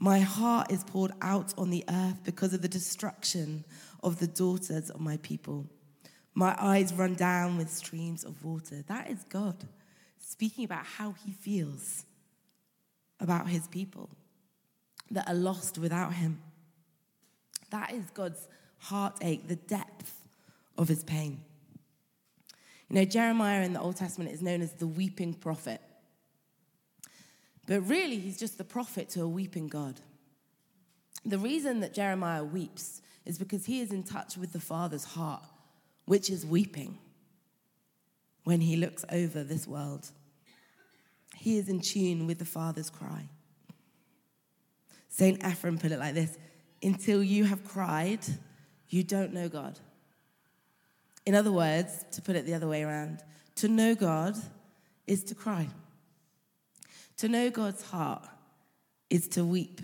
My 0.00 0.18
heart 0.18 0.72
is 0.72 0.82
poured 0.82 1.12
out 1.20 1.54
on 1.56 1.70
the 1.70 1.84
earth 1.88 2.24
because 2.24 2.52
of 2.52 2.62
the 2.62 2.68
destruction 2.68 3.64
of 4.02 4.18
the 4.18 4.26
daughters 4.26 4.90
of 4.90 5.00
my 5.00 5.18
people. 5.18 5.66
My 6.34 6.56
eyes 6.58 6.92
run 6.92 7.14
down 7.14 7.58
with 7.58 7.70
streams 7.70 8.24
of 8.24 8.44
water. 8.44 8.82
That 8.86 9.10
is 9.10 9.24
God 9.28 9.56
speaking 10.18 10.64
about 10.64 10.84
how 10.84 11.14
he 11.24 11.32
feels 11.32 12.04
about 13.18 13.48
his 13.48 13.66
people 13.68 14.08
that 15.10 15.28
are 15.28 15.34
lost 15.34 15.76
without 15.76 16.14
him. 16.14 16.40
That 17.70 17.92
is 17.92 18.04
God's 18.10 18.48
heartache, 18.78 19.48
the 19.48 19.56
depth 19.56 20.14
of 20.78 20.88
his 20.88 21.04
pain. 21.04 21.40
You 22.88 22.96
know, 22.96 23.04
Jeremiah 23.04 23.62
in 23.62 23.72
the 23.72 23.80
Old 23.80 23.96
Testament 23.96 24.30
is 24.30 24.42
known 24.42 24.62
as 24.62 24.72
the 24.72 24.86
weeping 24.86 25.34
prophet. 25.34 25.80
But 27.66 27.82
really, 27.82 28.18
he's 28.18 28.38
just 28.38 28.58
the 28.58 28.64
prophet 28.64 29.10
to 29.10 29.22
a 29.22 29.28
weeping 29.28 29.68
God. 29.68 30.00
The 31.24 31.38
reason 31.38 31.80
that 31.80 31.94
Jeremiah 31.94 32.42
weeps 32.42 33.02
is 33.26 33.38
because 33.38 33.66
he 33.66 33.80
is 33.80 33.92
in 33.92 34.02
touch 34.02 34.36
with 34.36 34.52
the 34.52 34.60
Father's 34.60 35.04
heart, 35.04 35.44
which 36.04 36.30
is 36.30 36.44
weeping 36.44 36.98
when 38.44 38.60
he 38.60 38.76
looks 38.76 39.04
over 39.12 39.42
this 39.42 39.66
world. 39.66 40.10
He 41.36 41.58
is 41.58 41.68
in 41.68 41.80
tune 41.80 42.26
with 42.26 42.38
the 42.38 42.44
Father's 42.44 42.90
cry. 42.90 43.28
St. 45.08 45.40
Ephrem 45.40 45.80
put 45.80 45.92
it 45.92 45.98
like 45.98 46.14
this 46.14 46.36
Until 46.82 47.22
you 47.22 47.44
have 47.44 47.64
cried, 47.64 48.20
you 48.88 49.02
don't 49.02 49.32
know 49.32 49.48
God. 49.48 49.78
In 51.26 51.34
other 51.34 51.52
words, 51.52 52.04
to 52.12 52.22
put 52.22 52.36
it 52.36 52.46
the 52.46 52.54
other 52.54 52.66
way 52.66 52.82
around, 52.82 53.22
to 53.56 53.68
know 53.68 53.94
God 53.94 54.34
is 55.06 55.22
to 55.24 55.34
cry. 55.34 55.68
To 57.18 57.28
know 57.28 57.50
God's 57.50 57.82
heart 57.82 58.26
is 59.10 59.28
to 59.28 59.44
weep 59.44 59.80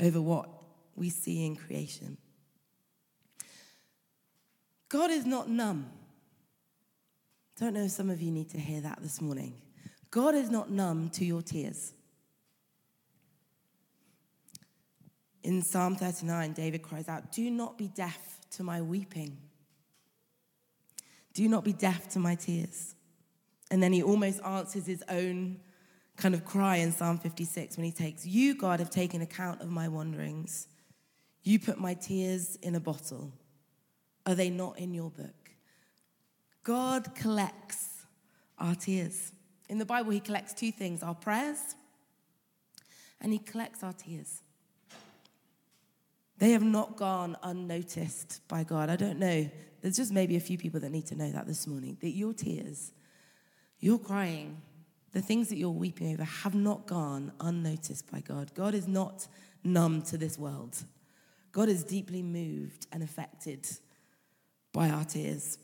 over 0.00 0.20
what 0.20 0.48
we 0.96 1.08
see 1.08 1.46
in 1.46 1.56
creation. 1.56 2.16
God 4.90 5.10
is 5.10 5.24
not 5.24 5.48
numb. 5.48 5.88
Don't 7.58 7.74
know 7.74 7.84
if 7.84 7.92
some 7.92 8.10
of 8.10 8.20
you 8.20 8.30
need 8.30 8.50
to 8.50 8.58
hear 8.58 8.80
that 8.80 8.98
this 9.00 9.20
morning. 9.20 9.54
God 10.10 10.34
is 10.34 10.50
not 10.50 10.70
numb 10.70 11.10
to 11.10 11.24
your 11.24 11.42
tears. 11.42 11.92
In 15.44 15.62
Psalm 15.62 15.94
39, 15.94 16.52
David 16.52 16.82
cries 16.82 17.08
out, 17.08 17.32
Do 17.32 17.48
not 17.50 17.78
be 17.78 17.86
deaf 17.86 18.40
to 18.52 18.64
my 18.64 18.82
weeping. 18.82 19.38
Do 21.34 21.48
not 21.48 21.64
be 21.64 21.72
deaf 21.72 22.08
to 22.10 22.18
my 22.18 22.34
tears. 22.34 22.94
And 23.70 23.80
then 23.80 23.92
he 23.92 24.02
almost 24.02 24.42
answers 24.42 24.86
his 24.86 25.04
own 25.08 25.60
kind 26.16 26.34
of 26.34 26.44
cry 26.44 26.76
in 26.76 26.90
Psalm 26.90 27.18
56 27.18 27.76
when 27.76 27.84
he 27.84 27.92
takes, 27.92 28.26
You, 28.26 28.56
God, 28.56 28.80
have 28.80 28.90
taken 28.90 29.22
account 29.22 29.60
of 29.60 29.70
my 29.70 29.86
wanderings. 29.86 30.66
You 31.44 31.60
put 31.60 31.78
my 31.78 31.94
tears 31.94 32.56
in 32.56 32.74
a 32.74 32.80
bottle. 32.80 33.32
Are 34.26 34.34
they 34.34 34.50
not 34.50 34.78
in 34.78 34.94
your 34.94 35.10
book? 35.10 35.50
God 36.62 37.14
collects 37.14 38.06
our 38.58 38.74
tears. 38.74 39.32
In 39.68 39.78
the 39.78 39.86
Bible, 39.86 40.10
he 40.10 40.20
collects 40.20 40.52
two 40.52 40.72
things 40.72 41.02
our 41.02 41.14
prayers 41.14 41.58
and 43.20 43.32
he 43.32 43.38
collects 43.38 43.82
our 43.82 43.92
tears. 43.92 44.42
They 46.38 46.52
have 46.52 46.62
not 46.62 46.96
gone 46.96 47.36
unnoticed 47.42 48.40
by 48.48 48.64
God. 48.64 48.88
I 48.88 48.96
don't 48.96 49.18
know. 49.18 49.50
There's 49.80 49.96
just 49.96 50.12
maybe 50.12 50.36
a 50.36 50.40
few 50.40 50.58
people 50.58 50.80
that 50.80 50.90
need 50.90 51.06
to 51.06 51.14
know 51.14 51.30
that 51.30 51.46
this 51.46 51.66
morning 51.66 51.96
that 52.00 52.10
your 52.10 52.32
tears 52.32 52.92
you're 53.80 53.98
crying. 53.98 54.60
The 55.12 55.22
things 55.22 55.48
that 55.48 55.56
you're 55.56 55.70
weeping 55.70 56.12
over 56.12 56.22
have 56.22 56.54
not 56.54 56.86
gone 56.86 57.32
unnoticed 57.40 58.10
by 58.12 58.20
God. 58.20 58.52
God 58.54 58.74
is 58.74 58.86
not 58.86 59.26
numb 59.64 60.02
to 60.02 60.16
this 60.16 60.38
world. 60.38 60.76
God 61.50 61.68
is 61.68 61.82
deeply 61.82 62.22
moved 62.22 62.86
and 62.92 63.02
affected 63.02 63.66
by 64.72 64.88
our 64.90 65.04
tears. 65.04 65.58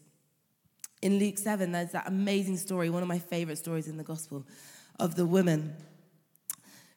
In 1.03 1.19
Luke 1.19 1.39
7, 1.39 1.73
there's 1.73 1.93
that 1.93 2.09
amazing 2.09 2.57
story, 2.57 2.91
one 2.91 3.03
of 3.03 3.09
my 3.09 3.19
favorite 3.19 3.59
stories 3.59 3.89
in 3.89 3.97
the 3.97 4.05
gospel, 4.05 4.47
of 4.99 5.15
the 5.15 5.27
woman 5.27 5.75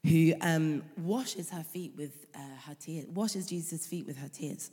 who 0.03 0.33
um, 0.41 0.83
washes 0.97 1.49
her 1.49 1.63
feet 1.63 1.93
with 1.97 2.25
uh, 2.33 2.39
her 2.67 2.75
tears, 2.75 3.05
washes 3.07 3.47
Jesus' 3.47 3.85
feet 3.85 4.05
with 4.05 4.17
her 4.17 4.29
tears. 4.29 4.71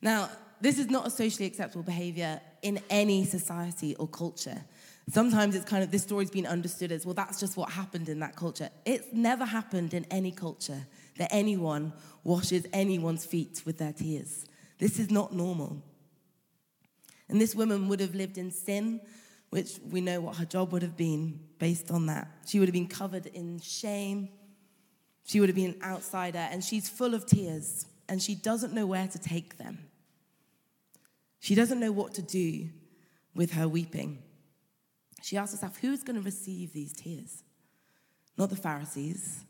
Now, 0.00 0.30
this 0.60 0.78
is 0.78 0.88
not 0.88 1.06
a 1.06 1.10
socially 1.10 1.46
acceptable 1.46 1.82
behavior 1.82 2.40
in 2.62 2.80
any 2.88 3.24
society 3.24 3.94
or 3.96 4.08
culture. 4.08 4.64
Sometimes 5.10 5.54
it's 5.54 5.64
kind 5.64 5.82
of 5.82 5.90
this 5.90 6.02
story's 6.02 6.30
been 6.30 6.46
understood 6.46 6.92
as, 6.92 7.04
well, 7.04 7.14
that's 7.14 7.40
just 7.40 7.56
what 7.56 7.70
happened 7.70 8.08
in 8.08 8.20
that 8.20 8.36
culture. 8.36 8.70
It's 8.84 9.06
never 9.12 9.44
happened 9.44 9.92
in 9.92 10.06
any 10.10 10.30
culture 10.30 10.86
that 11.18 11.28
anyone 11.32 11.92
washes 12.24 12.66
anyone's 12.72 13.26
feet 13.26 13.62
with 13.66 13.78
their 13.78 13.92
tears. 13.92 14.46
This 14.80 14.98
is 14.98 15.10
not 15.10 15.32
normal. 15.32 15.82
And 17.28 17.40
this 17.40 17.54
woman 17.54 17.86
would 17.88 18.00
have 18.00 18.14
lived 18.14 18.38
in 18.38 18.50
sin, 18.50 19.00
which 19.50 19.78
we 19.88 20.00
know 20.00 20.20
what 20.20 20.36
her 20.36 20.46
job 20.46 20.72
would 20.72 20.82
have 20.82 20.96
been 20.96 21.38
based 21.58 21.90
on 21.90 22.06
that. 22.06 22.28
She 22.46 22.58
would 22.58 22.66
have 22.66 22.72
been 22.72 22.88
covered 22.88 23.26
in 23.26 23.60
shame. 23.60 24.30
She 25.24 25.38
would 25.38 25.48
have 25.48 25.56
been 25.56 25.74
an 25.74 25.82
outsider, 25.84 26.48
and 26.50 26.64
she's 26.64 26.88
full 26.88 27.14
of 27.14 27.26
tears, 27.26 27.86
and 28.08 28.20
she 28.20 28.34
doesn't 28.34 28.72
know 28.72 28.86
where 28.86 29.06
to 29.06 29.18
take 29.18 29.58
them. 29.58 29.78
She 31.38 31.54
doesn't 31.54 31.78
know 31.78 31.92
what 31.92 32.14
to 32.14 32.22
do 32.22 32.70
with 33.34 33.52
her 33.52 33.68
weeping. 33.68 34.22
She 35.22 35.36
asks 35.36 35.52
herself, 35.52 35.76
who's 35.78 36.02
going 36.02 36.16
to 36.16 36.24
receive 36.24 36.72
these 36.72 36.92
tears? 36.94 37.44
Not 38.38 38.48
the 38.48 38.56
Pharisees, 38.56 39.44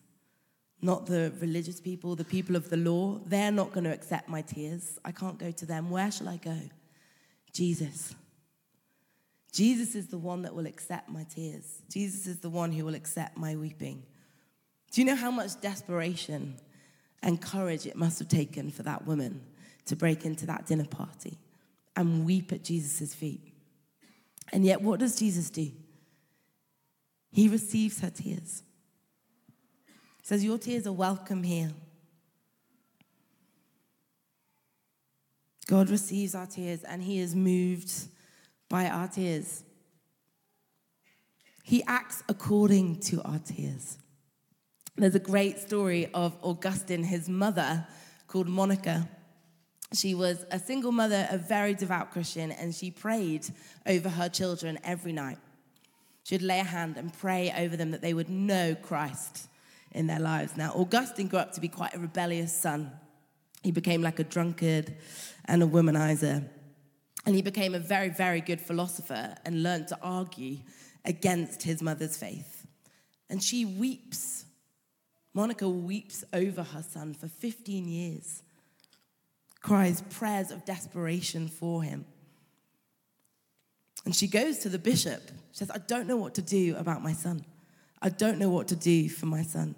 not 0.83 1.07
the 1.07 1.33
religious 1.41 1.81
people, 1.81 2.17
the 2.17 2.25
people 2.25 2.57
of 2.57 2.71
the 2.71 2.77
law. 2.77 3.21
They're 3.27 3.53
not 3.53 3.73
going 3.73 3.85
to 3.85 3.93
accept 3.93 4.29
my 4.29 4.43
tears. 4.43 4.99
I 5.05 5.13
can't 5.13 5.39
go 5.39 5.51
to 5.51 5.67
them. 5.67 5.91
Where 5.91 6.11
shall 6.11 6.29
I 6.29 6.37
go? 6.37 6.59
Jesus. 7.53 8.15
Jesus 9.53 9.95
is 9.95 10.07
the 10.07 10.19
one 10.19 10.43
that 10.43 10.55
will 10.55 10.67
accept 10.67 11.09
my 11.09 11.25
tears. 11.25 11.83
Jesus 11.91 12.27
is 12.27 12.39
the 12.39 12.51
one 12.51 12.73
who 12.73 12.85
will 12.85 12.95
accept 12.95 13.37
my 13.37 13.57
weeping. 13.57 14.03
Do 14.93 15.01
you 15.01 15.05
know 15.05 15.17
how 15.17 15.31
much 15.31 15.61
desperation 15.61 16.57
and 17.23 17.41
courage 17.41 17.87
it 17.87 17.97
must 17.97 18.19
have 18.19 18.29
taken 18.29 18.71
for 18.71 18.83
that 18.85 19.07
woman 19.07 19.43
to 19.87 19.97
break 19.97 20.25
into 20.25 20.47
that 20.47 20.67
dinner 20.67 20.87
party 20.87 21.39
and 21.97 22.25
weep 22.25 22.53
at 22.53 22.65
Jesus' 22.65 23.15
feet? 23.15 23.53
And 24.53 24.65
yet, 24.65 24.81
what 24.81 25.01
does 25.01 25.17
Jesus 25.17 25.51
do? 25.51 25.71
He 27.33 27.49
receives 27.49 28.01
her 28.01 28.11
tears. 28.11 28.63
Says, 30.31 30.45
Your 30.45 30.59
tears 30.59 30.87
are 30.87 30.93
welcome 30.93 31.43
here. 31.43 31.73
God 35.67 35.91
receives 35.91 36.37
our 36.37 36.47
tears 36.47 36.85
and 36.85 37.03
he 37.03 37.19
is 37.19 37.35
moved 37.35 37.91
by 38.69 38.87
our 38.87 39.09
tears. 39.09 39.65
He 41.65 41.83
acts 41.83 42.23
according 42.29 43.01
to 43.09 43.21
our 43.23 43.41
tears. 43.41 43.99
There's 44.95 45.17
a 45.17 45.19
great 45.19 45.59
story 45.59 46.09
of 46.15 46.37
Augustine, 46.43 47.03
his 47.03 47.29
mother, 47.29 47.85
called 48.29 48.47
Monica. 48.47 49.09
She 49.93 50.15
was 50.15 50.47
a 50.53 50.61
single 50.61 50.93
mother, 50.93 51.27
a 51.29 51.39
very 51.39 51.75
devout 51.75 52.13
Christian, 52.13 52.53
and 52.53 52.73
she 52.73 52.93
prayed 52.93 53.49
over 53.85 54.09
her 54.09 54.29
children 54.29 54.79
every 54.85 55.13
night. 55.13 55.39
She'd 56.23 56.41
lay 56.41 56.61
a 56.61 56.65
hand 56.65 56.99
and 56.99 57.13
pray 57.13 57.53
over 57.59 57.77
them 57.77 57.91
that 57.91 58.01
they 58.01 58.15
would 58.15 58.29
know 58.29 58.77
Christ 58.77 59.49
in 59.93 60.07
their 60.07 60.21
lives. 60.21 60.57
Now, 60.57 60.73
Augustine 60.73 61.29
grew 61.29 61.39
up 61.39 61.53
to 61.53 61.61
be 61.61 61.69
quite 61.69 61.95
a 61.95 61.99
rebellious 61.99 62.53
son. 62.53 62.93
He 63.63 63.71
became 63.71 64.03
like 64.03 64.19
a 64.19 64.25
drunkard 64.25 64.95
and 65.47 65.63
a 65.63 65.67
womanizer. 65.67 66.49
And 67.27 67.35
he 67.35 67.43
became 67.43 67.75
a 67.75 67.79
very, 67.79 68.09
very 68.09 68.41
good 68.41 68.61
philosopher 68.61 69.35
and 69.45 69.63
learned 69.63 69.89
to 69.89 69.99
argue 70.03 70.59
against 71.05 71.63
his 71.63 71.83
mother's 71.83 72.17
faith. 72.17 72.67
And 73.29 73.43
she 73.43 73.65
weeps. 73.65 74.45
Monica 75.35 75.69
weeps 75.69 76.25
over 76.33 76.63
her 76.63 76.83
son 76.83 77.15
for 77.15 77.29
15 77.29 77.87
years, 77.87 78.43
cries 79.61 80.03
prayers 80.11 80.51
of 80.51 80.65
desperation 80.65 81.47
for 81.47 81.83
him. 81.83 82.05
And 84.05 84.17
she 84.17 84.27
goes 84.27 84.59
to 84.61 84.69
the 84.69 84.79
bishop. 84.79 85.23
She 85.53 85.59
says, 85.59 85.71
I 85.71 85.79
don't 85.79 86.09
know 86.09 86.17
what 86.17 86.35
to 86.35 86.43
do 86.43 86.75
about 86.77 87.03
my 87.03 87.13
son. 87.13 87.45
I 88.03 88.09
don't 88.09 88.39
know 88.39 88.49
what 88.49 88.69
to 88.69 88.77
do 88.77 89.09
for 89.09 89.27
my 89.27 89.43
son. 89.43 89.75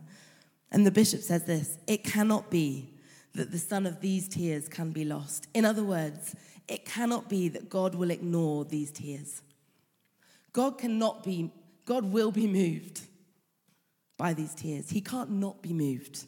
And 0.72 0.86
the 0.86 0.90
bishop 0.90 1.20
says 1.20 1.44
this 1.44 1.78
It 1.86 2.02
cannot 2.02 2.50
be 2.50 2.88
that 3.34 3.52
the 3.52 3.58
son 3.58 3.86
of 3.86 4.00
these 4.00 4.28
tears 4.28 4.68
can 4.68 4.90
be 4.90 5.04
lost. 5.04 5.46
In 5.54 5.64
other 5.64 5.84
words, 5.84 6.34
it 6.66 6.84
cannot 6.84 7.28
be 7.28 7.48
that 7.48 7.68
God 7.68 7.94
will 7.94 8.10
ignore 8.10 8.64
these 8.64 8.90
tears. 8.90 9.42
God 10.52 10.78
cannot 10.78 11.22
be, 11.22 11.50
God 11.84 12.12
will 12.12 12.30
be 12.30 12.46
moved 12.46 13.02
by 14.16 14.34
these 14.34 14.54
tears. 14.54 14.90
He 14.90 15.00
can't 15.00 15.30
not 15.30 15.62
be 15.62 15.72
moved 15.72 16.24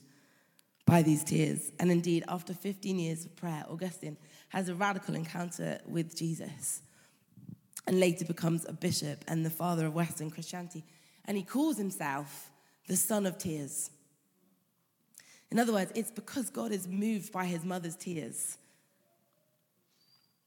by 0.86 1.02
these 1.02 1.24
tears. 1.24 1.72
And 1.78 1.90
indeed, 1.90 2.24
after 2.28 2.54
15 2.54 2.98
years 2.98 3.24
of 3.24 3.36
prayer, 3.36 3.64
Augustine 3.68 4.16
has 4.50 4.68
a 4.68 4.74
radical 4.74 5.14
encounter 5.14 5.80
with 5.86 6.16
Jesus 6.16 6.82
and 7.86 8.00
later 8.00 8.24
becomes 8.24 8.64
a 8.66 8.72
bishop 8.72 9.24
and 9.28 9.44
the 9.44 9.50
father 9.50 9.86
of 9.86 9.94
Western 9.94 10.30
Christianity. 10.30 10.84
And 11.26 11.36
he 11.36 11.42
calls 11.42 11.76
himself 11.76 12.50
the 12.86 12.96
son 12.96 13.26
of 13.26 13.38
tears. 13.38 13.90
In 15.54 15.60
other 15.60 15.72
words, 15.72 15.92
it's 15.94 16.10
because 16.10 16.50
God 16.50 16.72
is 16.72 16.88
moved 16.88 17.30
by 17.30 17.44
his 17.44 17.64
mother's 17.64 17.94
tears 17.94 18.58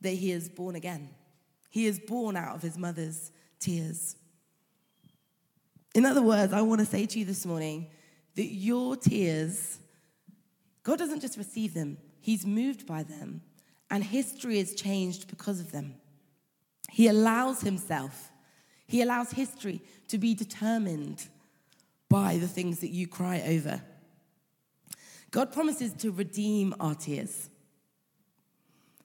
that 0.01 0.09
he 0.09 0.33
is 0.33 0.49
born 0.49 0.75
again. 0.75 1.07
He 1.69 1.85
is 1.85 1.97
born 1.97 2.35
out 2.35 2.57
of 2.57 2.61
his 2.61 2.77
mother's 2.77 3.31
tears. 3.57 4.17
In 5.95 6.05
other 6.05 6.21
words, 6.21 6.51
I 6.51 6.61
want 6.61 6.81
to 6.81 6.85
say 6.85 7.05
to 7.05 7.19
you 7.19 7.23
this 7.23 7.45
morning 7.45 7.87
that 8.35 8.47
your 8.47 8.97
tears, 8.97 9.79
God 10.83 10.99
doesn't 10.99 11.21
just 11.21 11.37
receive 11.37 11.73
them, 11.73 11.97
He's 12.19 12.45
moved 12.45 12.85
by 12.85 13.03
them, 13.03 13.41
and 13.89 14.03
history 14.03 14.59
is 14.59 14.75
changed 14.75 15.29
because 15.29 15.61
of 15.61 15.71
them. 15.71 15.95
He 16.91 17.07
allows 17.07 17.61
Himself, 17.61 18.29
He 18.87 19.01
allows 19.01 19.31
history 19.31 19.81
to 20.09 20.17
be 20.17 20.33
determined 20.33 21.27
by 22.09 22.35
the 22.39 22.47
things 22.47 22.81
that 22.81 22.89
you 22.89 23.07
cry 23.07 23.41
over. 23.47 23.81
God 25.31 25.51
promises 25.51 25.93
to 25.93 26.11
redeem 26.11 26.73
our 26.79 26.95
tears, 26.95 27.49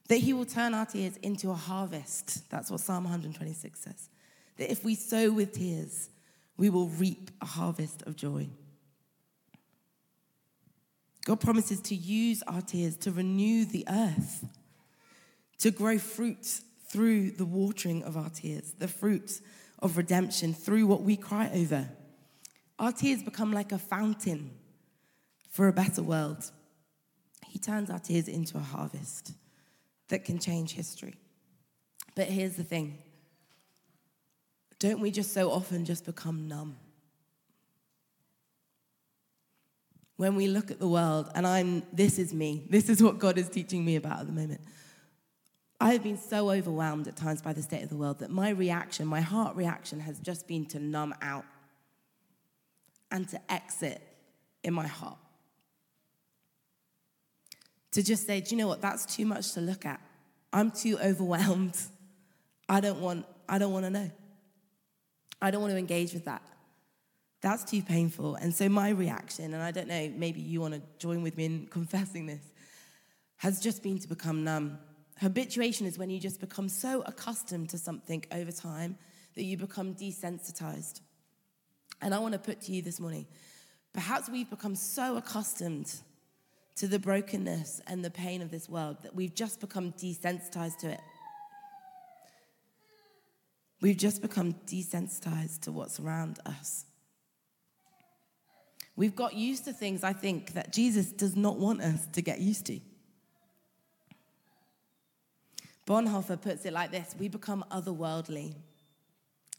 that 0.08 0.18
He 0.18 0.32
will 0.32 0.44
turn 0.44 0.74
our 0.74 0.86
tears 0.86 1.16
into 1.18 1.50
a 1.50 1.54
harvest. 1.54 2.48
That's 2.50 2.70
what 2.70 2.80
Psalm 2.80 3.04
126 3.04 3.80
says. 3.80 4.08
That 4.56 4.70
if 4.70 4.84
we 4.84 4.94
sow 4.94 5.32
with 5.32 5.52
tears, 5.52 6.10
we 6.56 6.70
will 6.70 6.88
reap 6.88 7.30
a 7.40 7.46
harvest 7.46 8.02
of 8.02 8.16
joy. 8.16 8.48
God 11.24 11.40
promises 11.40 11.80
to 11.82 11.94
use 11.94 12.42
our 12.46 12.60
tears 12.60 12.96
to 12.98 13.12
renew 13.12 13.64
the 13.64 13.84
earth, 13.88 14.44
to 15.58 15.70
grow 15.70 15.98
fruit 15.98 16.60
through 16.88 17.30
the 17.32 17.44
watering 17.44 18.02
of 18.02 18.16
our 18.16 18.28
tears, 18.28 18.74
the 18.78 18.88
fruit 18.88 19.40
of 19.78 19.96
redemption 19.96 20.52
through 20.52 20.86
what 20.86 21.02
we 21.02 21.16
cry 21.16 21.50
over. 21.54 21.88
Our 22.78 22.92
tears 22.92 23.22
become 23.22 23.52
like 23.52 23.72
a 23.72 23.78
fountain 23.78 24.50
for 25.52 25.68
a 25.68 25.72
better 25.72 26.02
world. 26.02 26.50
He 27.46 27.58
turns 27.58 27.90
our 27.90 27.98
tears 28.00 28.26
into 28.26 28.56
a 28.56 28.60
harvest 28.60 29.32
that 30.08 30.24
can 30.24 30.38
change 30.38 30.72
history. 30.72 31.14
But 32.16 32.26
here's 32.26 32.56
the 32.56 32.64
thing 32.64 32.98
don't 34.80 34.98
we 34.98 35.12
just 35.12 35.32
so 35.32 35.52
often 35.52 35.84
just 35.84 36.04
become 36.04 36.48
numb? 36.48 36.76
When 40.16 40.34
we 40.34 40.48
look 40.48 40.70
at 40.70 40.80
the 40.80 40.88
world, 40.88 41.30
and 41.34 41.46
I'm, 41.46 41.82
this 41.92 42.18
is 42.18 42.34
me, 42.34 42.66
this 42.68 42.88
is 42.88 43.02
what 43.02 43.18
God 43.18 43.38
is 43.38 43.48
teaching 43.48 43.84
me 43.84 43.96
about 43.96 44.20
at 44.20 44.26
the 44.26 44.32
moment. 44.32 44.60
I 45.80 45.92
have 45.92 46.02
been 46.02 46.18
so 46.18 46.50
overwhelmed 46.50 47.08
at 47.08 47.16
times 47.16 47.42
by 47.42 47.52
the 47.52 47.62
state 47.62 47.82
of 47.82 47.88
the 47.90 47.96
world 47.96 48.20
that 48.20 48.30
my 48.30 48.50
reaction, 48.50 49.06
my 49.06 49.20
heart 49.20 49.56
reaction, 49.56 50.00
has 50.00 50.18
just 50.18 50.46
been 50.46 50.64
to 50.66 50.78
numb 50.78 51.14
out 51.22 51.44
and 53.10 53.28
to 53.28 53.52
exit 53.52 54.00
in 54.62 54.74
my 54.74 54.86
heart 54.86 55.18
to 57.92 58.02
just 58.02 58.26
say, 58.26 58.40
do 58.40 58.54
you 58.54 58.56
know 58.60 58.68
what, 58.68 58.80
that's 58.80 59.06
too 59.06 59.26
much 59.26 59.52
to 59.52 59.60
look 59.60 59.86
at. 59.86 60.00
I'm 60.52 60.70
too 60.70 60.98
overwhelmed. 60.98 61.76
I 62.68 62.80
don't 62.80 63.00
want, 63.00 63.26
I 63.48 63.58
don't 63.58 63.72
want 63.72 63.84
to 63.84 63.90
know. 63.90 64.10
I 65.40 65.50
don't 65.50 65.60
want 65.60 65.72
to 65.72 65.78
engage 65.78 66.12
with 66.12 66.24
that. 66.24 66.42
That's 67.40 67.64
too 67.64 67.82
painful. 67.82 68.36
And 68.36 68.54
so 68.54 68.68
my 68.68 68.90
reaction, 68.90 69.52
and 69.52 69.62
I 69.62 69.72
don't 69.72 69.88
know, 69.88 70.12
maybe 70.16 70.40
you 70.40 70.60
want 70.60 70.74
to 70.74 70.82
join 70.98 71.22
with 71.22 71.36
me 71.36 71.44
in 71.46 71.66
confessing 71.70 72.26
this, 72.26 72.42
has 73.38 73.60
just 73.60 73.82
been 73.82 73.98
to 73.98 74.08
become 74.08 74.44
numb. 74.44 74.78
Habituation 75.18 75.86
is 75.86 75.98
when 75.98 76.10
you 76.10 76.20
just 76.20 76.40
become 76.40 76.68
so 76.68 77.02
accustomed 77.02 77.70
to 77.70 77.78
something 77.78 78.24
over 78.32 78.52
time 78.52 78.96
that 79.34 79.42
you 79.42 79.56
become 79.56 79.94
desensitized. 79.94 81.00
And 82.00 82.14
I 82.14 82.18
want 82.20 82.32
to 82.34 82.38
put 82.38 82.60
to 82.62 82.72
you 82.72 82.82
this 82.82 83.00
morning, 83.00 83.26
perhaps 83.92 84.28
we've 84.28 84.48
become 84.48 84.76
so 84.76 85.16
accustomed 85.16 85.92
to 86.76 86.86
the 86.88 86.98
brokenness 86.98 87.80
and 87.86 88.04
the 88.04 88.10
pain 88.10 88.42
of 88.42 88.50
this 88.50 88.68
world 88.68 88.96
that 89.02 89.14
we've 89.14 89.34
just 89.34 89.60
become 89.60 89.92
desensitized 89.92 90.78
to 90.78 90.90
it. 90.90 91.00
We've 93.80 93.96
just 93.96 94.22
become 94.22 94.54
desensitized 94.66 95.62
to 95.62 95.72
what's 95.72 95.98
around 95.98 96.38
us. 96.46 96.84
We've 98.94 99.16
got 99.16 99.34
used 99.34 99.64
to 99.64 99.72
things, 99.72 100.04
I 100.04 100.12
think, 100.12 100.52
that 100.52 100.72
Jesus 100.72 101.10
does 101.10 101.34
not 101.34 101.58
want 101.58 101.80
us 101.80 102.06
to 102.12 102.22
get 102.22 102.40
used 102.40 102.66
to. 102.66 102.80
Bonhoeffer 105.86 106.40
puts 106.40 106.64
it 106.64 106.72
like 106.72 106.90
this 106.90 107.14
we 107.18 107.28
become 107.28 107.64
otherworldly. 107.70 108.54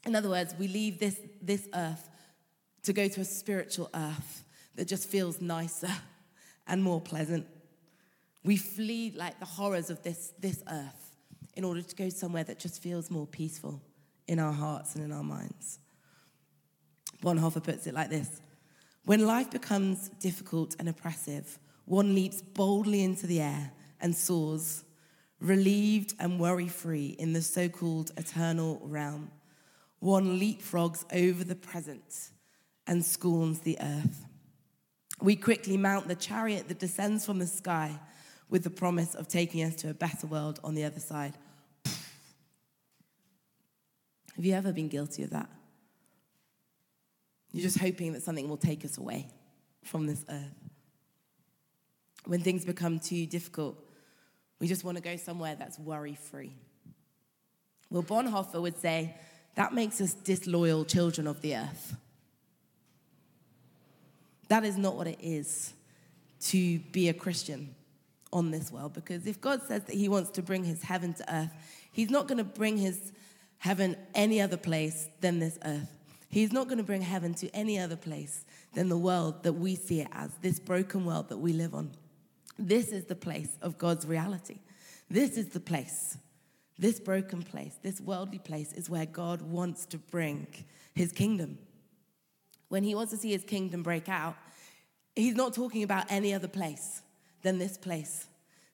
In 0.05 0.15
other 0.15 0.29
words, 0.29 0.55
we 0.57 0.67
leave 0.67 0.99
this, 0.99 1.19
this 1.41 1.67
earth 1.73 2.09
to 2.83 2.93
go 2.93 3.07
to 3.07 3.21
a 3.21 3.25
spiritual 3.25 3.89
earth 3.93 4.43
that 4.75 4.87
just 4.87 5.07
feels 5.07 5.41
nicer 5.41 5.91
and 6.67 6.83
more 6.83 7.01
pleasant. 7.01 7.45
We 8.43 8.57
flee 8.57 9.13
like 9.15 9.39
the 9.39 9.45
horrors 9.45 9.89
of 9.89 10.03
this, 10.03 10.33
this 10.39 10.63
earth 10.69 11.15
in 11.55 11.63
order 11.63 11.81
to 11.81 11.95
go 11.95 12.09
somewhere 12.09 12.43
that 12.43 12.59
just 12.59 12.81
feels 12.81 13.09
more 13.09 13.27
peaceful 13.27 13.81
in 14.27 14.39
our 14.39 14.51
hearts 14.51 14.95
and 14.95 15.03
in 15.03 15.11
our 15.11 15.23
minds. 15.23 15.79
Bonhoeffer 17.21 17.63
puts 17.63 17.87
it 17.87 17.93
like 17.93 18.09
this 18.09 18.41
When 19.05 19.25
life 19.25 19.51
becomes 19.51 20.09
difficult 20.19 20.75
and 20.79 20.89
oppressive, 20.89 21.59
one 21.85 22.15
leaps 22.15 22.41
boldly 22.41 23.03
into 23.03 23.27
the 23.27 23.41
air 23.41 23.71
and 23.99 24.15
soars, 24.15 24.83
relieved 25.39 26.13
and 26.19 26.39
worry 26.39 26.67
free 26.67 27.15
in 27.19 27.33
the 27.33 27.41
so 27.41 27.69
called 27.69 28.11
eternal 28.17 28.79
realm. 28.83 29.31
One 29.99 30.39
leapfrogs 30.39 31.05
over 31.13 31.43
the 31.43 31.55
present 31.55 32.29
and 32.85 33.05
scorns 33.05 33.59
the 33.59 33.77
earth 33.79 34.25
we 35.23 35.37
quickly 35.37 35.77
mount 35.77 36.09
the 36.09 36.15
chariot 36.15 36.67
that 36.67 36.79
descends 36.79 37.25
from 37.25 37.39
the 37.39 37.47
sky 37.47 37.97
with 38.49 38.65
the 38.65 38.69
promise 38.69 39.15
of 39.15 39.29
taking 39.29 39.63
us 39.63 39.73
to 39.73 39.89
a 39.89 39.93
better 39.93 40.27
world 40.27 40.59
on 40.65 40.75
the 40.75 40.83
other 40.83 40.99
side. 40.99 41.33
Have 41.85 41.95
you 44.45 44.53
ever 44.53 44.73
been 44.73 44.89
guilty 44.89 45.23
of 45.23 45.29
that? 45.29 45.49
You're 47.53 47.63
just 47.63 47.79
hoping 47.79 48.11
that 48.13 48.21
something 48.21 48.49
will 48.49 48.57
take 48.57 48.83
us 48.83 48.97
away 48.97 49.29
from 49.85 50.07
this 50.07 50.25
earth. 50.29 50.69
When 52.25 52.41
things 52.41 52.65
become 52.65 52.99
too 52.99 53.25
difficult, 53.25 53.77
we 54.59 54.67
just 54.67 54.83
want 54.83 54.97
to 54.97 55.03
go 55.03 55.15
somewhere 55.15 55.55
that's 55.55 55.79
worry 55.79 56.15
free. 56.15 56.53
Well, 57.89 58.03
Bonhoeffer 58.03 58.61
would 58.61 58.77
say 58.77 59.15
that 59.55 59.73
makes 59.73 60.01
us 60.01 60.13
disloyal 60.13 60.83
children 60.83 61.27
of 61.27 61.41
the 61.41 61.55
earth. 61.55 61.95
That 64.49 64.63
is 64.63 64.77
not 64.77 64.95
what 64.95 65.07
it 65.07 65.19
is 65.21 65.73
to 66.41 66.79
be 66.91 67.09
a 67.09 67.13
Christian 67.13 67.73
on 68.31 68.51
this 68.51 68.71
world 68.71 68.93
because 68.93 69.27
if 69.27 69.39
God 69.39 69.61
says 69.67 69.83
that 69.83 69.95
He 69.95 70.09
wants 70.09 70.31
to 70.31 70.41
bring 70.41 70.63
His 70.63 70.83
heaven 70.83 71.13
to 71.13 71.33
earth, 71.33 71.51
He's 71.91 72.09
not 72.09 72.27
going 72.27 72.39
to 72.39 72.43
bring 72.43 72.77
His 72.77 73.11
heaven 73.59 73.95
any 74.13 74.41
other 74.41 74.57
place 74.57 75.07
than 75.21 75.39
this 75.39 75.57
earth. 75.63 75.89
He's 76.29 76.51
not 76.51 76.67
going 76.67 76.79
to 76.79 76.83
bring 76.83 77.03
heaven 77.03 77.33
to 77.35 77.49
any 77.55 77.79
other 77.79 77.95
place 77.95 78.43
than 78.73 78.89
the 78.89 78.97
world 78.97 79.43
that 79.43 79.53
we 79.53 79.75
see 79.75 80.01
it 80.01 80.07
as, 80.11 80.31
this 80.41 80.59
broken 80.59 81.05
world 81.05 81.29
that 81.29 81.37
we 81.37 81.53
live 81.53 81.75
on. 81.75 81.91
This 82.57 82.89
is 82.89 83.05
the 83.05 83.15
place 83.15 83.49
of 83.61 83.77
God's 83.77 84.05
reality. 84.05 84.57
This 85.09 85.37
is 85.37 85.49
the 85.49 85.59
place, 85.59 86.17
this 86.79 86.99
broken 86.99 87.43
place, 87.43 87.75
this 87.83 88.01
worldly 88.01 88.39
place 88.39 88.73
is 88.73 88.89
where 88.89 89.05
God 89.05 89.43
wants 89.43 89.85
to 89.87 89.97
bring 89.97 90.47
his 90.95 91.11
kingdom. 91.11 91.59
When 92.73 92.83
he 92.83 92.95
wants 92.95 93.11
to 93.11 93.19
see 93.19 93.29
his 93.29 93.43
kingdom 93.43 93.83
break 93.83 94.09
out, 94.09 94.35
he's 95.15 95.35
not 95.35 95.53
talking 95.53 95.83
about 95.83 96.07
any 96.09 96.33
other 96.33 96.47
place 96.47 97.03
than 97.43 97.59
this 97.59 97.77
place. 97.77 98.25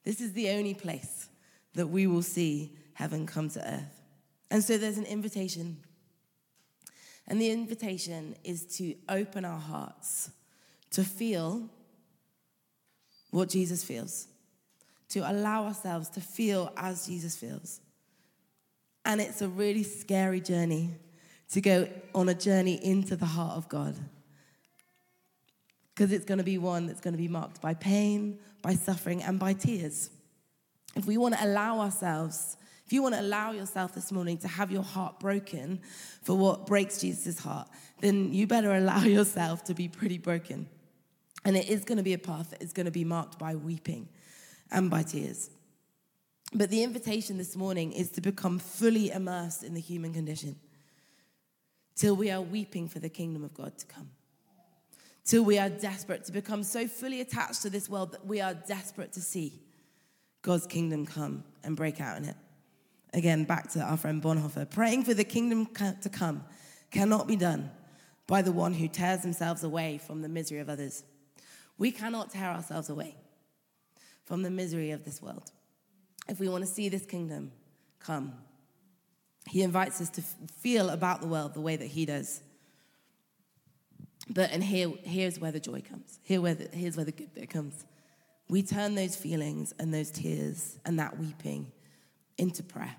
This 0.06 0.22
is 0.22 0.32
the 0.32 0.52
only 0.52 0.74
place 0.74 1.28
that 1.74 1.88
we 1.88 2.08
will 2.08 2.22
see 2.22 2.78
heaven 2.94 3.28
come 3.28 3.50
to 3.50 3.60
earth. 3.60 4.02
And 4.50 4.64
so 4.64 4.78
there's 4.78 4.98
an 4.98 5.04
invitation. 5.04 5.80
And 7.28 7.42
the 7.42 7.52
invitation 7.52 8.38
is 8.46 8.64
to 8.78 8.96
open 9.10 9.44
our 9.44 9.60
hearts 9.60 10.32
to 10.92 11.04
feel 11.04 11.68
what 13.32 13.50
Jesus 13.50 13.84
feels, 13.84 14.30
to 15.10 15.30
allow 15.30 15.66
ourselves 15.66 16.08
to 16.12 16.22
feel 16.22 16.72
as 16.78 17.06
Jesus 17.06 17.36
feels. 17.36 17.82
And 19.04 19.20
it's 19.20 19.42
a 19.42 19.50
really 19.50 19.84
scary 19.84 20.40
journey 20.40 20.92
to 21.52 21.62
go 21.62 21.88
on 22.14 22.30
a 22.30 22.34
journey 22.34 22.84
into 22.84 23.16
the 23.16 23.26
heart 23.26 23.58
of 23.58 23.68
God. 23.70 23.96
Because 25.94 26.12
it's 26.12 26.26
going 26.26 26.38
to 26.38 26.44
be 26.44 26.58
one 26.58 26.88
that's 26.88 27.02
going 27.02 27.14
to 27.14 27.18
be 27.18 27.28
marked 27.28 27.62
by 27.62 27.74
pain, 27.74 28.40
by 28.62 28.74
suffering, 28.74 29.22
and 29.24 29.40
by 29.40 29.54
tears. 29.54 30.12
If 30.96 31.06
we 31.06 31.18
want 31.18 31.36
to 31.36 31.46
allow 31.46 31.80
ourselves, 31.80 32.56
if 32.86 32.94
you 32.94 33.02
want 33.02 33.16
to 33.16 33.22
allow 33.22 33.52
yourself 33.52 33.94
this 33.94 34.12
morning 34.12 34.38
to 34.40 34.48
have 34.48 34.72
your 34.72 34.84
heart 34.84 35.20
broken 35.20 35.82
for 36.24 36.38
what 36.38 36.66
breaks 36.66 37.00
Jesus' 37.00 37.40
heart, 37.40 37.68
then 38.00 38.34
you 38.34 38.48
better 38.48 38.74
allow 38.76 39.02
yourself 39.02 39.64
to 39.66 39.74
be 39.74 39.88
pretty 39.88 40.18
broken. 40.18 40.70
And 41.46 41.58
it 41.58 41.70
is 41.70 41.84
going 41.84 41.98
to 41.98 42.04
be 42.04 42.14
a 42.14 42.20
path 42.20 42.52
that 42.52 42.62
is 42.62 42.74
going 42.74 42.86
to 42.86 42.92
be 42.92 43.04
marked 43.04 43.40
by 43.40 43.56
weeping 43.56 44.08
and 44.72 44.90
by 44.90 45.04
tears. 45.04 45.50
But 46.54 46.70
the 46.70 46.84
invitation 46.84 47.38
this 47.38 47.56
morning 47.56 47.92
is 47.92 48.10
to 48.12 48.22
become 48.22 48.60
fully 48.60 49.12
immersed 49.12 49.64
in 49.64 49.74
the 49.74 49.82
human 49.82 50.14
condition 50.14 50.56
till 52.00 52.16
we 52.16 52.32
are 52.32 52.42
weeping 52.42 52.88
for 52.88 53.00
the 53.00 53.10
kingdom 53.10 53.44
of 53.44 53.54
God 53.54 53.78
to 53.78 53.86
come. 53.86 54.10
Till 55.26 55.44
we 55.44 55.60
are 55.60 55.70
desperate 55.70 56.24
to 56.26 56.32
become 56.32 56.64
so 56.64 56.88
fully 56.88 57.20
attached 57.20 57.62
to 57.64 57.70
this 57.70 57.90
world 57.90 58.14
that 58.14 58.26
we 58.26 58.40
are 58.40 58.54
desperate 58.54 59.12
to 59.14 59.22
see 59.22 59.62
God's 60.42 60.66
kingdom 60.66 61.06
come 61.06 61.44
and 61.62 61.76
break 61.76 62.00
out 62.00 62.18
in 62.18 62.24
it. 62.24 62.38
Again, 63.14 63.44
back 63.44 63.70
to 63.72 63.82
our 63.82 63.98
friend 63.98 64.24
Bonhoeffer. 64.24 64.70
Praying 64.70 65.04
for 65.04 65.14
the 65.14 65.26
kingdom 65.26 65.68
to 66.02 66.10
come 66.10 66.46
cannot 66.90 67.28
be 67.28 67.36
done 67.36 67.70
by 68.28 68.42
the 68.42 68.54
one 68.54 68.74
who 68.74 68.88
tears 68.88 69.22
themselves 69.22 69.64
away 69.66 69.98
from 69.98 70.22
the 70.22 70.30
misery 70.30 70.60
of 70.60 70.70
others. 70.70 71.04
We 71.78 71.92
cannot 71.92 72.32
tear 72.32 72.50
ourselves 72.50 72.90
away 72.90 73.16
from 74.24 74.42
the 74.44 74.50
misery 74.50 74.92
of 74.92 75.04
this 75.04 75.22
world. 75.22 75.52
If 76.30 76.40
we 76.40 76.48
want 76.48 76.64
to 76.64 76.70
see 76.72 76.88
this 76.88 77.06
kingdom 77.06 77.52
come, 78.00 78.34
he 79.48 79.62
invites 79.62 80.02
us 80.02 80.10
to 80.12 80.22
feel 80.22 80.90
about 80.90 81.22
the 81.22 81.28
world 81.28 81.54
the 81.54 81.62
way 81.62 81.76
that 81.76 81.88
he 81.88 82.06
does. 82.06 82.42
But, 84.30 84.52
and 84.52 84.64
here, 84.64 84.92
here's 85.04 85.40
where 85.40 85.52
the 85.52 85.60
joy 85.60 85.82
comes. 85.82 86.20
Here 86.24 86.40
where 86.42 86.54
the, 86.54 86.70
here's 86.76 86.96
where 86.96 87.06
the 87.06 87.12
good 87.12 87.34
bit 87.34 87.50
comes. 87.50 87.86
We 88.48 88.62
turn 88.62 88.96
those 88.96 89.16
feelings 89.16 89.74
and 89.80 89.94
those 89.94 90.12
tears 90.12 90.78
and 90.86 91.00
that 91.00 91.18
weeping 91.20 91.72
into 92.38 92.64
prayer. 92.64 92.96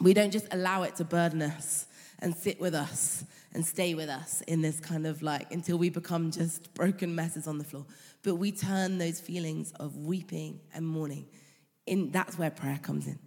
We 0.00 0.14
don't 0.14 0.30
just 0.30 0.46
allow 0.50 0.82
it 0.82 0.96
to 0.96 1.04
burden 1.04 1.42
us 1.42 1.86
and 2.18 2.34
sit 2.34 2.60
with 2.60 2.74
us 2.74 3.24
and 3.52 3.64
stay 3.64 3.94
with 3.94 4.08
us 4.08 4.40
in 4.42 4.62
this 4.62 4.80
kind 4.80 5.06
of 5.06 5.22
like 5.22 5.52
until 5.52 5.78
we 5.78 5.88
become 5.88 6.30
just 6.30 6.72
broken 6.74 7.14
messes 7.14 7.46
on 7.46 7.58
the 7.58 7.64
floor. 7.64 7.86
But 8.22 8.36
we 8.36 8.50
turn 8.50 8.98
those 8.98 9.20
feelings 9.20 9.72
of 9.72 9.96
weeping 9.96 10.60
and 10.74 10.86
mourning 10.86 11.26
in 11.86 12.10
that's 12.10 12.38
where 12.38 12.50
prayer 12.50 12.78
comes 12.82 13.06
in. 13.06 13.18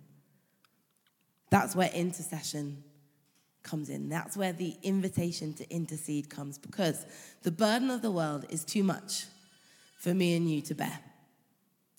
That's 1.50 1.76
where 1.76 1.90
intercession 1.94 2.84
comes 3.64 3.90
in. 3.90 4.10
That's 4.10 4.38
where 4.38 4.54
the 4.54 4.76
invitation 4.84 5.54
to 5.56 5.70
intercede 5.70 6.30
comes 6.30 6.58
because 6.58 7.06
the 7.44 7.52
burden 7.52 7.90
of 7.90 8.02
the 8.02 8.12
world 8.12 8.46
is 8.50 8.64
too 8.64 8.84
much 8.84 9.26
for 10.00 10.14
me 10.14 10.36
and 10.36 10.50
you 10.50 10.62
to 10.62 10.76
bear. 10.76 11.00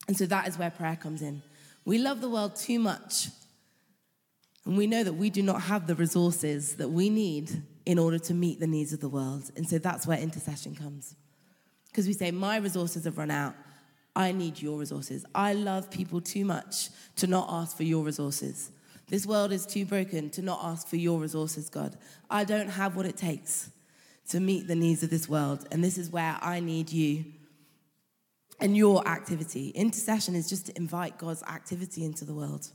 And 0.07 0.17
so 0.17 0.27
that 0.27 0.49
is 0.49 0.59
where 0.59 0.71
prayer 0.71 0.97
comes 0.97 1.23
in. 1.23 1.43
We 1.85 1.99
love 1.99 2.21
the 2.21 2.31
world 2.31 2.57
too 2.57 2.79
much 2.79 3.29
and 4.69 4.77
we 4.77 4.87
know 4.87 5.03
that 5.03 5.15
we 5.15 5.31
do 5.31 5.43
not 5.43 5.63
have 5.63 5.87
the 5.87 5.95
resources 5.95 6.77
that 6.77 6.89
we 6.89 7.09
need 7.09 7.63
in 7.87 7.99
order 7.99 8.19
to 8.19 8.35
meet 8.35 8.61
the 8.61 8.67
needs 8.67 8.93
of 8.93 9.01
the 9.01 9.09
world. 9.09 9.51
And 9.57 9.67
so 9.67 9.79
that's 9.79 10.07
where 10.07 10.19
intercession 10.19 10.75
comes. 10.75 11.17
Because 11.87 12.07
we 12.07 12.13
say, 12.13 12.31
My 12.31 12.59
resources 12.59 13.05
have 13.05 13.17
run 13.17 13.31
out. 13.31 13.55
I 14.15 14.33
need 14.33 14.61
your 14.61 14.79
resources. 14.79 15.25
I 15.35 15.55
love 15.55 15.91
people 15.91 16.21
too 16.21 16.45
much 16.45 16.91
to 17.17 17.27
not 17.27 17.49
ask 17.51 17.79
for 17.79 17.85
your 17.85 18.05
resources. 18.05 18.71
This 19.09 19.27
world 19.27 19.53
is 19.53 19.67
too 19.67 19.85
broken 19.85 20.31
to 20.31 20.43
not 20.43 20.61
ask 20.63 20.87
for 20.87 20.97
your 20.97 21.19
resources, 21.19 21.71
God. 21.71 21.97
I 22.29 22.45
don't 22.45 22.69
have 22.69 22.97
what 22.97 23.07
it 23.07 23.17
takes 23.17 23.71
to 24.31 24.41
meet 24.41 24.67
the 24.67 24.75
needs 24.75 25.03
of 25.03 25.11
this 25.11 25.29
world. 25.29 25.67
And 25.71 25.83
this 25.83 25.97
is 25.97 26.11
where 26.11 26.37
I 26.43 26.61
need 26.61 26.93
you 26.93 27.25
and 28.61 28.77
your 28.77 29.07
activity. 29.09 29.71
Intercession 29.71 30.35
is 30.35 30.49
just 30.49 30.67
to 30.67 30.77
invite 30.77 31.17
God's 31.17 31.43
activity 31.45 32.05
into 32.05 32.25
the 32.25 32.35
world 32.35 32.69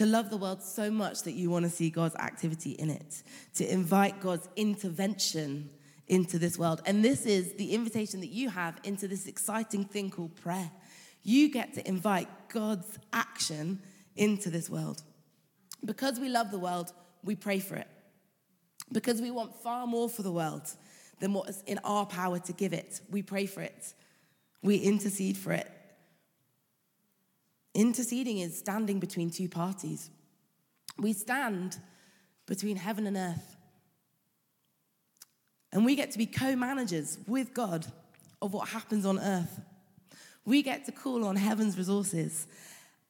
to 0.00 0.06
love 0.06 0.30
the 0.30 0.36
world 0.38 0.62
so 0.62 0.90
much 0.90 1.24
that 1.24 1.32
you 1.32 1.50
want 1.50 1.62
to 1.64 1.70
see 1.70 1.90
God's 1.90 2.16
activity 2.16 2.70
in 2.70 2.88
it, 2.88 3.22
to 3.54 3.70
invite 3.70 4.18
God's 4.18 4.48
intervention 4.56 5.68
into 6.08 6.38
this 6.38 6.58
world. 6.58 6.80
And 6.86 7.04
this 7.04 7.26
is 7.26 7.52
the 7.54 7.74
invitation 7.74 8.20
that 8.20 8.30
you 8.30 8.48
have 8.48 8.80
into 8.82 9.06
this 9.06 9.26
exciting 9.26 9.84
thing 9.84 10.10
called 10.10 10.34
prayer. 10.36 10.70
You 11.22 11.50
get 11.50 11.74
to 11.74 11.86
invite 11.86 12.28
God's 12.48 12.98
action 13.12 13.82
into 14.16 14.48
this 14.48 14.70
world. 14.70 15.02
Because 15.84 16.20
we 16.20 16.28
love 16.28 16.50
the 16.50 16.58
world, 16.58 16.92
we 17.24 17.34
pray 17.34 17.58
for 17.58 17.76
it. 17.76 17.88
Because 18.92 19.20
we 19.20 19.30
want 19.30 19.54
far 19.62 19.86
more 19.86 20.08
for 20.08 20.22
the 20.22 20.32
world 20.32 20.68
than 21.20 21.32
what 21.32 21.48
is 21.48 21.62
in 21.66 21.78
our 21.84 22.06
power 22.06 22.38
to 22.38 22.52
give 22.52 22.72
it, 22.72 23.00
we 23.10 23.22
pray 23.22 23.46
for 23.46 23.60
it. 23.62 23.94
We 24.62 24.76
intercede 24.76 25.36
for 25.36 25.52
it. 25.52 25.70
Interceding 27.74 28.38
is 28.38 28.58
standing 28.58 28.98
between 28.98 29.30
two 29.30 29.48
parties. 29.48 30.10
We 30.98 31.12
stand 31.12 31.78
between 32.46 32.76
heaven 32.76 33.06
and 33.06 33.16
earth. 33.16 33.56
And 35.72 35.84
we 35.84 35.94
get 35.94 36.10
to 36.10 36.18
be 36.18 36.26
co 36.26 36.56
managers 36.56 37.18
with 37.26 37.54
God 37.54 37.86
of 38.42 38.52
what 38.52 38.68
happens 38.68 39.06
on 39.06 39.18
earth. 39.18 39.60
We 40.44 40.62
get 40.62 40.84
to 40.86 40.92
call 40.92 41.24
on 41.24 41.36
heaven's 41.36 41.78
resources 41.78 42.48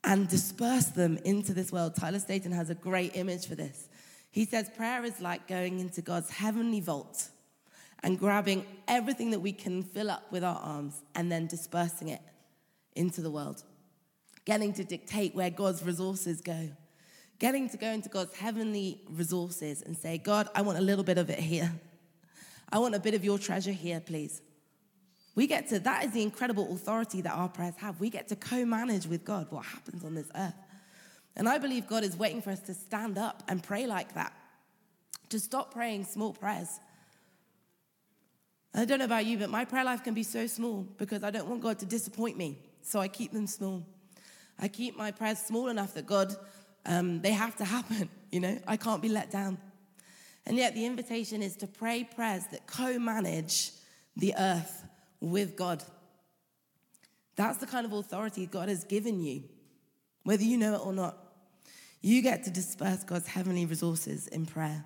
and 0.04 0.28
disperse 0.28 0.86
them 0.86 1.18
into 1.24 1.52
this 1.52 1.70
world. 1.72 1.94
Tyler 1.94 2.18
Staton 2.18 2.52
has 2.52 2.70
a 2.70 2.74
great 2.74 3.16
image 3.16 3.46
for 3.46 3.54
this. 3.54 3.88
He 4.30 4.44
says 4.44 4.70
prayer 4.76 5.04
is 5.04 5.20
like 5.20 5.46
going 5.46 5.80
into 5.80 6.02
God's 6.02 6.30
heavenly 6.30 6.80
vault 6.80 7.28
and 8.02 8.18
grabbing 8.18 8.64
everything 8.88 9.30
that 9.30 9.40
we 9.40 9.52
can 9.52 9.82
fill 9.82 10.10
up 10.10 10.30
with 10.32 10.42
our 10.42 10.58
arms 10.58 11.02
and 11.14 11.30
then 11.30 11.46
dispersing 11.46 12.08
it 12.08 12.22
into 12.94 13.20
the 13.20 13.30
world 13.30 13.62
getting 14.44 14.72
to 14.72 14.84
dictate 14.84 15.34
where 15.34 15.50
God's 15.50 15.82
resources 15.82 16.40
go, 16.40 16.70
getting 17.38 17.68
to 17.70 17.76
go 17.76 17.88
into 17.88 18.08
God's 18.08 18.34
heavenly 18.36 19.00
resources 19.08 19.82
and 19.82 19.96
say, 19.96 20.18
God, 20.18 20.48
I 20.54 20.62
want 20.62 20.78
a 20.78 20.80
little 20.80 21.04
bit 21.04 21.18
of 21.18 21.30
it 21.30 21.38
here. 21.38 21.72
I 22.72 22.78
want 22.78 22.94
a 22.94 23.00
bit 23.00 23.14
of 23.14 23.24
your 23.24 23.38
treasure 23.38 23.72
here, 23.72 24.00
please. 24.00 24.42
We 25.34 25.46
get 25.46 25.68
to, 25.68 25.78
that 25.80 26.04
is 26.04 26.12
the 26.12 26.22
incredible 26.22 26.72
authority 26.72 27.20
that 27.20 27.32
our 27.32 27.48
prayers 27.48 27.76
have. 27.78 28.00
We 28.00 28.10
get 28.10 28.28
to 28.28 28.36
co 28.36 28.64
manage 28.64 29.06
with 29.06 29.24
God 29.24 29.46
what 29.50 29.64
happens 29.64 30.04
on 30.04 30.14
this 30.14 30.30
earth. 30.34 30.54
And 31.36 31.48
I 31.48 31.58
believe 31.58 31.86
God 31.86 32.04
is 32.04 32.16
waiting 32.16 32.42
for 32.42 32.50
us 32.50 32.60
to 32.60 32.74
stand 32.74 33.16
up 33.16 33.42
and 33.48 33.62
pray 33.62 33.86
like 33.86 34.14
that, 34.14 34.32
to 35.28 35.38
stop 35.38 35.72
praying 35.72 36.04
small 36.04 36.32
prayers. 36.32 36.80
I 38.74 38.84
don't 38.84 38.98
know 38.98 39.04
about 39.04 39.26
you, 39.26 39.38
but 39.38 39.50
my 39.50 39.64
prayer 39.64 39.84
life 39.84 40.04
can 40.04 40.14
be 40.14 40.22
so 40.22 40.46
small 40.46 40.86
because 40.98 41.24
I 41.24 41.30
don't 41.30 41.48
want 41.48 41.62
God 41.62 41.78
to 41.80 41.86
disappoint 41.86 42.36
me. 42.36 42.58
So 42.82 43.00
I 43.00 43.08
keep 43.08 43.32
them 43.32 43.46
small. 43.46 43.84
I 44.58 44.68
keep 44.68 44.96
my 44.96 45.10
prayers 45.10 45.38
small 45.38 45.68
enough 45.68 45.94
that 45.94 46.06
God, 46.06 46.34
um, 46.86 47.20
they 47.20 47.32
have 47.32 47.56
to 47.56 47.64
happen. 47.64 48.08
you 48.30 48.40
know, 48.40 48.58
I 48.66 48.76
can't 48.76 49.02
be 49.02 49.08
let 49.08 49.30
down. 49.30 49.58
And 50.46 50.56
yet, 50.56 50.74
the 50.74 50.86
invitation 50.86 51.42
is 51.42 51.56
to 51.56 51.66
pray 51.66 52.04
prayers 52.04 52.44
that 52.50 52.66
co 52.66 52.98
manage 52.98 53.72
the 54.16 54.34
earth 54.36 54.84
with 55.20 55.56
God. 55.56 55.82
That's 57.36 57.58
the 57.58 57.66
kind 57.66 57.86
of 57.86 57.92
authority 57.92 58.46
God 58.46 58.68
has 58.68 58.84
given 58.84 59.20
you, 59.20 59.44
whether 60.24 60.42
you 60.42 60.56
know 60.56 60.74
it 60.74 60.84
or 60.84 60.92
not. 60.92 61.16
You 62.02 62.22
get 62.22 62.44
to 62.44 62.50
disperse 62.50 63.04
God's 63.04 63.28
heavenly 63.28 63.66
resources 63.66 64.26
in 64.26 64.46
prayer 64.46 64.84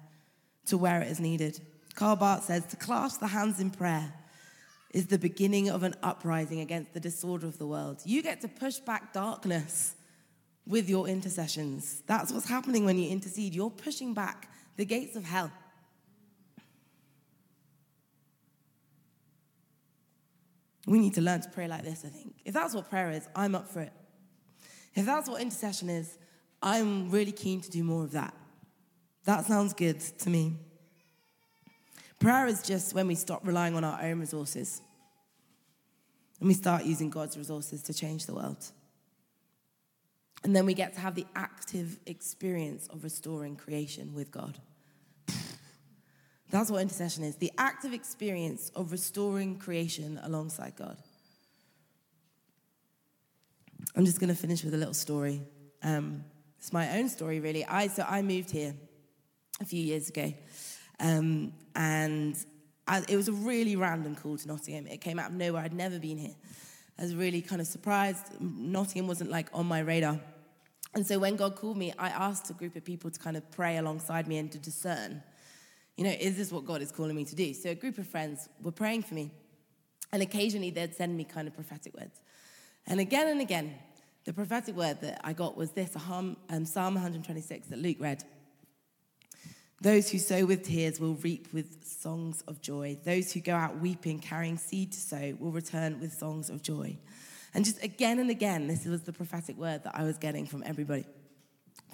to 0.66 0.78
where 0.78 1.00
it 1.00 1.08
is 1.08 1.20
needed. 1.20 1.60
Karl 1.94 2.16
Barth 2.16 2.44
says 2.44 2.66
to 2.66 2.76
clasp 2.76 3.20
the 3.20 3.28
hands 3.28 3.60
in 3.60 3.70
prayer 3.70 4.12
is 4.92 5.06
the 5.06 5.18
beginning 5.18 5.68
of 5.68 5.82
an 5.82 5.94
uprising 6.02 6.60
against 6.60 6.92
the 6.94 7.00
disorder 7.00 7.46
of 7.46 7.58
the 7.58 7.66
world. 7.66 8.00
You 8.04 8.22
get 8.22 8.40
to 8.42 8.48
push 8.48 8.78
back 8.78 9.12
darkness 9.12 9.94
with 10.66 10.88
your 10.88 11.08
intercessions. 11.08 12.02
That's 12.06 12.32
what's 12.32 12.48
happening 12.48 12.84
when 12.84 12.98
you 12.98 13.10
intercede. 13.10 13.54
You're 13.54 13.70
pushing 13.70 14.14
back 14.14 14.48
the 14.76 14.84
gates 14.84 15.16
of 15.16 15.24
hell. 15.24 15.50
We 20.86 20.98
need 20.98 21.14
to 21.14 21.20
learn 21.20 21.40
to 21.40 21.48
pray 21.48 21.66
like 21.66 21.84
this, 21.84 22.04
I 22.04 22.08
think. 22.08 22.34
If 22.44 22.54
that's 22.54 22.74
what 22.74 22.90
prayer 22.90 23.10
is, 23.10 23.26
I'm 23.34 23.54
up 23.54 23.68
for 23.68 23.80
it. 23.80 23.92
If 24.94 25.06
that's 25.06 25.28
what 25.28 25.40
intercession 25.40 25.88
is, 25.88 26.18
I'm 26.62 27.10
really 27.10 27.32
keen 27.32 27.60
to 27.62 27.70
do 27.70 27.82
more 27.82 28.04
of 28.04 28.12
that. 28.12 28.34
That 29.24 29.46
sounds 29.46 29.72
good 29.72 30.00
to 30.00 30.30
me. 30.30 30.56
Prayer 32.18 32.46
is 32.46 32.62
just 32.62 32.94
when 32.94 33.06
we 33.06 33.14
stop 33.14 33.46
relying 33.46 33.74
on 33.74 33.84
our 33.84 34.00
own 34.02 34.20
resources 34.20 34.80
and 36.40 36.48
we 36.48 36.54
start 36.54 36.84
using 36.84 37.10
God's 37.10 37.36
resources 37.36 37.82
to 37.84 37.94
change 37.94 38.26
the 38.26 38.34
world. 38.34 38.64
And 40.42 40.54
then 40.54 40.66
we 40.66 40.74
get 40.74 40.94
to 40.94 41.00
have 41.00 41.14
the 41.14 41.26
active 41.34 41.98
experience 42.06 42.86
of 42.88 43.02
restoring 43.02 43.56
creation 43.56 44.14
with 44.14 44.30
God. 44.30 44.58
That's 46.50 46.70
what 46.70 46.82
intercession 46.82 47.24
is 47.24 47.36
the 47.36 47.52
active 47.58 47.92
experience 47.92 48.70
of 48.74 48.92
restoring 48.92 49.56
creation 49.58 50.20
alongside 50.22 50.76
God. 50.76 50.96
I'm 53.96 54.04
just 54.04 54.20
going 54.20 54.28
to 54.28 54.34
finish 54.34 54.64
with 54.64 54.74
a 54.74 54.76
little 54.76 54.94
story. 54.94 55.42
Um, 55.82 56.24
it's 56.58 56.72
my 56.72 56.98
own 56.98 57.08
story, 57.08 57.40
really. 57.40 57.64
I 57.64 57.88
so 57.88 58.04
I 58.08 58.22
moved 58.22 58.50
here 58.50 58.74
a 59.60 59.64
few 59.64 59.82
years 59.82 60.08
ago, 60.08 60.32
um, 60.98 61.52
and 61.76 62.36
I, 62.86 63.02
it 63.08 63.16
was 63.16 63.28
a 63.28 63.32
really 63.32 63.76
random 63.76 64.14
call 64.14 64.36
to 64.36 64.48
Nottingham. 64.48 64.86
It 64.86 65.00
came 65.00 65.18
out 65.18 65.30
of 65.30 65.36
nowhere. 65.36 65.62
I'd 65.62 65.72
never 65.72 65.98
been 65.98 66.18
here. 66.18 66.34
I 66.98 67.02
was 67.02 67.14
really 67.14 67.42
kind 67.42 67.60
of 67.60 67.66
surprised. 67.66 68.40
Nottingham 68.40 69.06
wasn't 69.06 69.30
like 69.30 69.48
on 69.52 69.66
my 69.66 69.80
radar. 69.80 70.20
And 70.94 71.06
so 71.06 71.18
when 71.18 71.36
God 71.36 71.56
called 71.56 71.76
me, 71.76 71.92
I 71.98 72.08
asked 72.08 72.50
a 72.50 72.52
group 72.52 72.76
of 72.76 72.84
people 72.84 73.10
to 73.10 73.18
kind 73.18 73.36
of 73.36 73.50
pray 73.50 73.78
alongside 73.78 74.28
me 74.28 74.38
and 74.38 74.50
to 74.52 74.58
discern, 74.58 75.22
you 75.96 76.04
know, 76.04 76.10
is 76.10 76.36
this 76.36 76.50
what 76.50 76.64
God 76.64 76.82
is 76.82 76.90
calling 76.90 77.14
me 77.14 77.24
to 77.24 77.34
do? 77.34 77.54
So 77.54 77.70
a 77.70 77.74
group 77.74 77.98
of 77.98 78.06
friends 78.06 78.48
were 78.62 78.72
praying 78.72 79.02
for 79.02 79.14
me. 79.14 79.30
And 80.12 80.22
occasionally 80.22 80.70
they'd 80.70 80.94
send 80.94 81.16
me 81.16 81.24
kind 81.24 81.48
of 81.48 81.54
prophetic 81.54 81.96
words. 81.96 82.20
And 82.86 83.00
again 83.00 83.28
and 83.28 83.40
again, 83.40 83.74
the 84.24 84.32
prophetic 84.32 84.74
word 84.74 85.00
that 85.02 85.20
I 85.22 85.32
got 85.32 85.56
was 85.56 85.72
this 85.72 85.94
um, 85.96 86.36
Psalm 86.64 86.94
126 86.94 87.68
that 87.68 87.78
Luke 87.78 87.98
read. 88.00 88.24
Those 89.80 90.10
who 90.10 90.18
sow 90.18 90.46
with 90.46 90.62
tears 90.62 90.98
will 90.98 91.14
reap 91.16 91.52
with 91.52 91.84
songs 91.84 92.42
of 92.48 92.62
joy. 92.62 92.96
Those 93.04 93.32
who 93.32 93.40
go 93.40 93.54
out 93.54 93.80
weeping, 93.80 94.18
carrying 94.18 94.56
seed 94.56 94.92
to 94.92 94.98
sow, 94.98 95.36
will 95.38 95.50
return 95.52 96.00
with 96.00 96.14
songs 96.14 96.48
of 96.48 96.62
joy. 96.62 96.96
And 97.52 97.64
just 97.64 97.82
again 97.84 98.18
and 98.18 98.30
again, 98.30 98.66
this 98.66 98.86
was 98.86 99.02
the 99.02 99.12
prophetic 99.12 99.58
word 99.58 99.84
that 99.84 99.94
I 99.94 100.04
was 100.04 100.16
getting 100.16 100.46
from 100.46 100.62
everybody. 100.64 101.04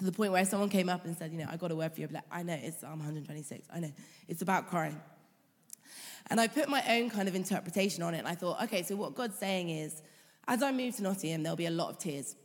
To 0.01 0.05
the 0.05 0.11
point 0.11 0.31
where 0.31 0.43
someone 0.45 0.69
came 0.69 0.89
up 0.89 1.05
and 1.05 1.15
said, 1.15 1.31
You 1.31 1.37
know, 1.37 1.47
I 1.47 1.57
got 1.57 1.69
a 1.69 1.75
word 1.75 1.93
for 1.93 2.01
you. 2.01 2.07
I'd 2.07 2.13
like, 2.13 2.23
I 2.31 2.41
know, 2.41 2.57
it's 2.59 2.81
Psalm 2.81 2.97
126. 2.97 3.67
I 3.71 3.79
know. 3.81 3.91
It's 4.27 4.41
about 4.41 4.67
crying. 4.67 4.99
And 6.31 6.41
I 6.41 6.47
put 6.47 6.69
my 6.69 6.83
own 6.89 7.11
kind 7.11 7.27
of 7.27 7.35
interpretation 7.35 8.01
on 8.01 8.15
it. 8.15 8.17
And 8.17 8.27
I 8.27 8.33
thought, 8.33 8.63
okay, 8.63 8.81
so 8.81 8.95
what 8.95 9.13
God's 9.13 9.37
saying 9.37 9.69
is, 9.69 10.01
as 10.47 10.63
I 10.63 10.71
move 10.71 10.95
to 10.95 11.03
Nottingham, 11.03 11.43
there'll 11.43 11.55
be 11.55 11.67
a 11.67 11.69
lot 11.69 11.91
of 11.91 11.99
tears. 11.99 12.35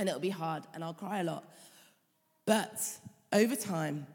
And 0.00 0.08
it'll 0.08 0.20
be 0.20 0.30
hard, 0.30 0.64
and 0.74 0.82
I'll 0.82 0.92
cry 0.92 1.20
a 1.20 1.22
lot. 1.22 1.48
But 2.44 2.82
over 3.32 3.54
time, 3.54 4.08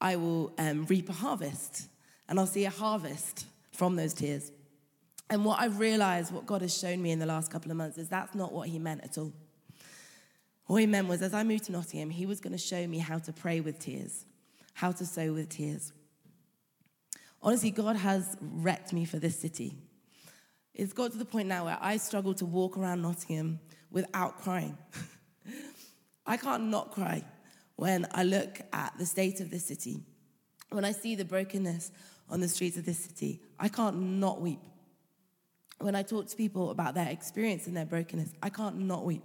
I 0.00 0.16
will 0.16 0.52
um, 0.58 0.86
reap 0.86 1.10
a 1.10 1.12
harvest, 1.12 1.86
and 2.28 2.40
I'll 2.40 2.46
see 2.48 2.64
a 2.64 2.70
harvest 2.70 3.46
from 3.70 3.94
those 3.94 4.14
tears. 4.14 4.50
And 5.28 5.44
what 5.44 5.60
I've 5.60 5.78
realized, 5.78 6.32
what 6.32 6.44
God 6.44 6.62
has 6.62 6.76
shown 6.76 7.00
me 7.00 7.12
in 7.12 7.20
the 7.20 7.26
last 7.26 7.52
couple 7.52 7.70
of 7.70 7.76
months, 7.76 7.98
is 7.98 8.08
that's 8.08 8.34
not 8.34 8.52
what 8.52 8.66
He 8.68 8.80
meant 8.80 9.04
at 9.04 9.16
all. 9.16 9.32
What 10.70 10.80
He 10.82 10.86
meant 10.86 11.08
was, 11.08 11.20
as 11.20 11.34
I 11.34 11.42
moved 11.42 11.64
to 11.64 11.72
Nottingham, 11.72 12.10
He 12.10 12.26
was 12.26 12.38
going 12.38 12.52
to 12.52 12.58
show 12.58 12.86
me 12.86 12.98
how 12.98 13.18
to 13.18 13.32
pray 13.32 13.58
with 13.58 13.80
tears, 13.80 14.24
how 14.72 14.92
to 14.92 15.04
sow 15.04 15.32
with 15.32 15.48
tears. 15.48 15.92
Honestly, 17.42 17.72
God 17.72 17.96
has 17.96 18.36
wrecked 18.40 18.92
me 18.92 19.04
for 19.04 19.18
this 19.18 19.36
city. 19.36 19.74
It's 20.72 20.92
got 20.92 21.10
to 21.10 21.18
the 21.18 21.24
point 21.24 21.48
now 21.48 21.64
where 21.64 21.76
I 21.80 21.96
struggle 21.96 22.34
to 22.34 22.46
walk 22.46 22.78
around 22.78 23.02
Nottingham 23.02 23.58
without 23.90 24.42
crying. 24.42 24.78
I 26.24 26.36
can't 26.36 26.68
not 26.68 26.92
cry 26.92 27.24
when 27.74 28.06
I 28.12 28.22
look 28.22 28.60
at 28.72 28.96
the 28.96 29.06
state 29.06 29.40
of 29.40 29.50
this 29.50 29.66
city, 29.66 30.04
when 30.68 30.84
I 30.84 30.92
see 30.92 31.16
the 31.16 31.24
brokenness 31.24 31.90
on 32.28 32.38
the 32.38 32.48
streets 32.48 32.76
of 32.76 32.84
this 32.86 32.98
city. 32.98 33.40
I 33.58 33.66
can't 33.66 33.96
not 33.96 34.40
weep 34.40 34.60
when 35.80 35.96
I 35.96 36.02
talk 36.02 36.28
to 36.28 36.36
people 36.36 36.70
about 36.70 36.94
their 36.94 37.08
experience 37.08 37.66
and 37.66 37.76
their 37.76 37.86
brokenness, 37.86 38.34
I 38.42 38.50
can't 38.50 38.78
not 38.80 39.04
weep. 39.04 39.24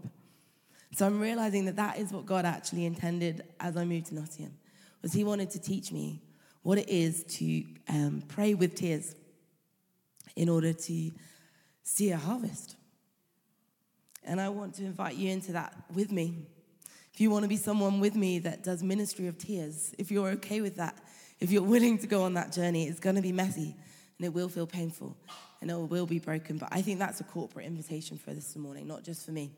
So 0.94 1.06
I'm 1.06 1.20
realizing 1.20 1.66
that 1.66 1.76
that 1.76 1.98
is 2.00 2.12
what 2.12 2.26
God 2.26 2.46
actually 2.46 2.86
intended 2.86 3.44
as 3.60 3.76
I 3.76 3.86
moved 3.86 4.08
to 4.08 4.16
Nottingham, 4.16 4.54
was 5.02 5.14
He 5.14 5.24
wanted 5.24 5.50
to 5.52 5.60
teach 5.60 5.92
me 5.92 6.22
what 6.64 6.78
it 6.78 6.90
is 6.90 7.24
to 7.26 7.64
um, 7.90 8.24
pray 8.28 8.54
with 8.54 8.76
tears 8.76 9.16
in 10.36 10.50
order 10.50 10.74
to 10.74 11.12
see 11.84 12.12
a 12.12 12.18
harvest. 12.18 12.76
And 14.24 14.42
I 14.42 14.50
want 14.50 14.74
to 14.76 14.86
invite 14.86 15.16
you 15.16 15.30
into 15.30 15.52
that 15.54 15.74
with 15.94 16.12
me. 16.12 16.48
If 17.14 17.22
you 17.22 17.30
want 17.30 17.44
to 17.44 17.50
be 17.50 17.56
someone 17.56 18.00
with 18.00 18.16
me 18.16 18.40
that 18.40 18.64
does 18.64 18.84
ministry 18.84 19.28
of 19.28 19.38
tears, 19.38 19.94
if 19.98 20.12
you're 20.12 20.30
okay 20.30 20.60
with 20.62 20.78
that, 20.78 20.98
if 21.40 21.52
you're 21.52 21.62
willing 21.62 21.98
to 22.00 22.08
go 22.08 22.24
on 22.24 22.34
that 22.34 22.52
journey, 22.52 22.88
it's 22.88 23.00
going 23.00 23.16
to 23.16 23.22
be 23.22 23.32
messy 23.32 23.76
and 24.18 24.26
it 24.26 24.34
will 24.34 24.50
feel 24.50 24.68
painful 24.68 25.16
and 25.62 25.70
it 25.70 25.76
will 25.76 26.06
be 26.06 26.20
broken. 26.20 26.58
But 26.58 26.70
I 26.72 26.82
think 26.82 27.00
that's 27.00 27.22
a 27.22 27.24
corporate 27.24 27.66
invitation 27.66 28.18
for 28.18 28.34
this 28.34 28.56
morning, 28.56 28.88
not 28.88 29.04
just 29.04 29.26
for 29.26 29.32
me. 29.32 29.52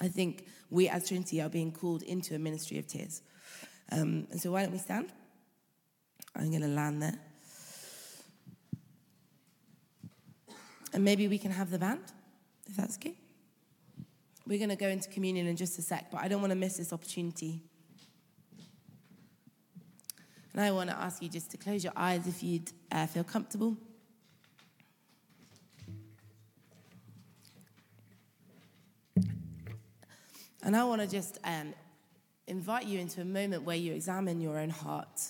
I 0.00 0.08
think 0.08 0.46
we 0.70 0.88
as 0.88 1.08
Trinity 1.08 1.40
are 1.40 1.48
being 1.48 1.72
called 1.72 2.02
into 2.02 2.34
a 2.34 2.38
ministry 2.38 2.78
of 2.78 2.86
tears. 2.86 3.22
Um, 3.92 4.26
and 4.30 4.40
so 4.40 4.50
why 4.52 4.62
don't 4.62 4.72
we 4.72 4.78
stand? 4.78 5.10
I'm 6.34 6.50
going 6.50 6.62
to 6.62 6.68
land 6.68 7.02
there. 7.02 7.18
And 10.92 11.04
maybe 11.04 11.28
we 11.28 11.38
can 11.38 11.50
have 11.50 11.70
the 11.70 11.78
band, 11.78 12.00
if 12.66 12.76
that's 12.76 12.96
okay. 12.96 13.14
We're 14.46 14.58
going 14.58 14.70
to 14.70 14.76
go 14.76 14.88
into 14.88 15.08
communion 15.08 15.46
in 15.46 15.56
just 15.56 15.78
a 15.78 15.82
sec, 15.82 16.10
but 16.10 16.20
I 16.20 16.28
don't 16.28 16.40
want 16.40 16.50
to 16.50 16.56
miss 16.56 16.76
this 16.76 16.92
opportunity. 16.92 17.62
And 20.52 20.62
I 20.62 20.70
want 20.70 20.90
to 20.90 20.96
ask 20.96 21.20
you 21.20 21.28
just 21.28 21.50
to 21.50 21.56
close 21.56 21.82
your 21.82 21.92
eyes 21.96 22.28
if 22.28 22.42
you'd 22.42 22.70
uh, 22.92 23.06
feel 23.06 23.24
comfortable. 23.24 23.76
And 30.64 30.74
I 30.74 30.84
want 30.84 31.02
to 31.02 31.06
just 31.06 31.38
um, 31.44 31.74
invite 32.46 32.86
you 32.86 32.98
into 32.98 33.20
a 33.20 33.24
moment 33.24 33.64
where 33.64 33.76
you 33.76 33.92
examine 33.92 34.40
your 34.40 34.58
own 34.58 34.70
heart 34.70 35.20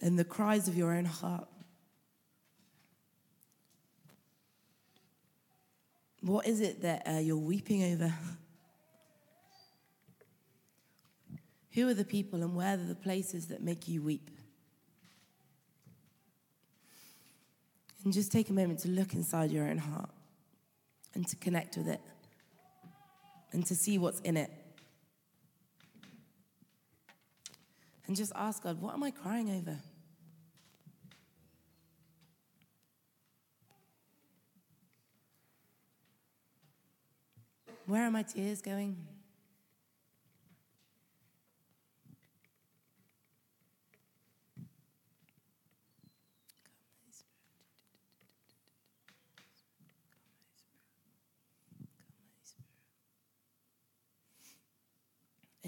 and 0.00 0.18
the 0.18 0.24
cries 0.24 0.66
of 0.66 0.76
your 0.76 0.92
own 0.92 1.04
heart. 1.04 1.46
What 6.22 6.48
is 6.48 6.60
it 6.60 6.82
that 6.82 7.06
uh, 7.06 7.18
you're 7.18 7.36
weeping 7.36 7.84
over? 7.92 8.12
Who 11.74 11.88
are 11.88 11.94
the 11.94 12.04
people 12.04 12.42
and 12.42 12.56
where 12.56 12.74
are 12.74 12.78
the 12.78 12.96
places 12.96 13.46
that 13.46 13.62
make 13.62 13.86
you 13.86 14.02
weep? 14.02 14.28
And 18.02 18.12
just 18.12 18.32
take 18.32 18.50
a 18.50 18.52
moment 18.52 18.80
to 18.80 18.88
look 18.88 19.14
inside 19.14 19.52
your 19.52 19.68
own 19.68 19.78
heart 19.78 20.10
and 21.16 21.26
to 21.26 21.34
connect 21.36 21.78
with 21.78 21.88
it 21.88 22.00
and 23.50 23.64
to 23.64 23.74
see 23.74 23.96
what's 23.96 24.20
in 24.20 24.36
it. 24.36 24.50
And 28.06 28.14
just 28.14 28.32
ask 28.36 28.62
God, 28.62 28.82
what 28.82 28.92
am 28.92 29.02
I 29.02 29.10
crying 29.10 29.50
over? 29.50 29.78
Where 37.86 38.04
are 38.04 38.10
my 38.10 38.22
tears 38.22 38.60
going? 38.60 38.98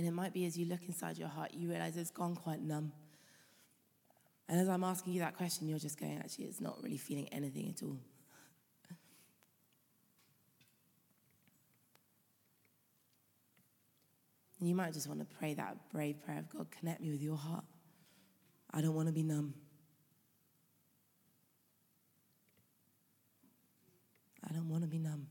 It 0.08 0.12
might 0.12 0.32
be 0.32 0.46
as 0.46 0.56
you 0.58 0.66
look 0.66 0.80
inside 0.86 1.18
your 1.18 1.28
heart, 1.28 1.52
you 1.54 1.68
realize 1.68 1.96
it's 1.96 2.10
gone 2.10 2.34
quite 2.34 2.60
numb. 2.60 2.92
And 4.48 4.58
as 4.58 4.68
I'm 4.68 4.82
asking 4.82 5.12
you 5.12 5.20
that 5.20 5.36
question, 5.36 5.68
you're 5.68 5.78
just 5.78 6.00
going, 6.00 6.18
actually, 6.18 6.46
it's 6.46 6.60
not 6.60 6.82
really 6.82 6.96
feeling 6.96 7.28
anything 7.30 7.68
at 7.68 7.82
all. 7.82 7.98
You 14.60 14.74
might 14.74 14.92
just 14.92 15.06
want 15.06 15.20
to 15.20 15.36
pray 15.36 15.54
that 15.54 15.76
brave 15.92 16.20
prayer 16.24 16.38
of 16.38 16.48
God, 16.50 16.66
connect 16.70 17.00
me 17.00 17.10
with 17.10 17.22
your 17.22 17.36
heart. 17.36 17.64
I 18.72 18.80
don't 18.80 18.94
want 18.94 19.06
to 19.06 19.12
be 19.12 19.22
numb. 19.22 19.54
I 24.48 24.52
don't 24.52 24.68
want 24.68 24.82
to 24.82 24.88
be 24.88 24.98
numb. 24.98 25.28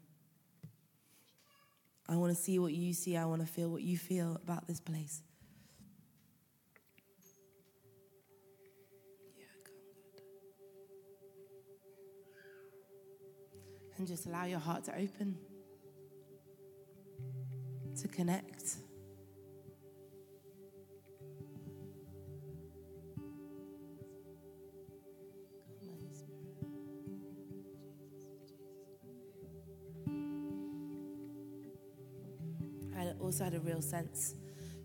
I 2.09 2.15
want 2.15 2.35
to 2.35 2.41
see 2.41 2.57
what 2.57 2.73
you 2.73 2.93
see. 2.93 3.17
I 3.17 3.25
want 3.25 3.41
to 3.41 3.47
feel 3.47 3.69
what 3.69 3.81
you 3.81 3.97
feel 3.97 4.39
about 4.41 4.67
this 4.67 4.79
place. 4.79 5.21
And 13.97 14.07
just 14.07 14.27
allow 14.27 14.45
your 14.45 14.59
heart 14.59 14.83
to 14.85 14.95
open, 14.95 15.37
to 17.99 18.07
connect. 18.07 18.77
Also 33.37 33.43
had 33.43 33.53
a 33.53 33.59
real 33.59 33.83
sense 33.83 34.33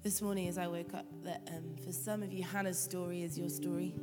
this 0.02 0.20
morning 0.20 0.46
as 0.46 0.58
I 0.58 0.66
woke 0.66 0.92
up 0.92 1.06
that 1.24 1.48
um, 1.48 1.74
for 1.82 1.90
some 1.90 2.22
of 2.22 2.34
you, 2.34 2.42
Hannah's 2.42 2.78
story 2.78 3.22
is 3.22 3.38
your 3.38 3.48
story. 3.48 3.94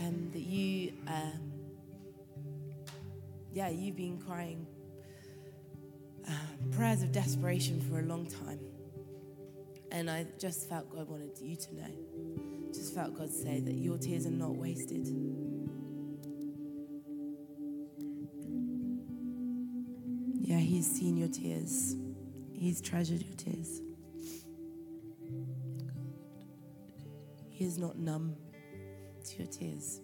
Um, 0.00 0.28
that 0.32 0.40
you, 0.40 0.92
um, 1.06 1.52
yeah, 3.52 3.68
you've 3.68 3.94
been 3.94 4.18
crying 4.18 4.66
um, 6.26 6.34
prayers 6.72 7.04
of 7.04 7.12
desperation 7.12 7.80
for 7.80 8.00
a 8.00 8.02
long 8.02 8.26
time. 8.26 8.58
And 9.92 10.10
I 10.10 10.26
just 10.40 10.68
felt 10.68 10.90
God 10.90 11.08
wanted 11.08 11.38
you 11.40 11.54
to 11.54 11.74
know. 11.76 12.72
Just 12.74 12.92
felt 12.92 13.16
God 13.16 13.30
say 13.30 13.60
that 13.60 13.74
your 13.74 13.98
tears 13.98 14.26
are 14.26 14.30
not 14.30 14.56
wasted. 14.56 15.06
Yeah, 20.40 20.58
He's 20.58 20.90
seen 20.90 21.16
your 21.16 21.28
tears. 21.28 21.94
He's 22.60 22.82
treasured 22.82 23.22
your 23.22 23.34
tears. 23.36 23.80
He 27.48 27.64
is 27.64 27.78
not 27.78 27.96
numb 27.96 28.36
to 29.24 29.38
your 29.38 29.46
tears. 29.46 30.02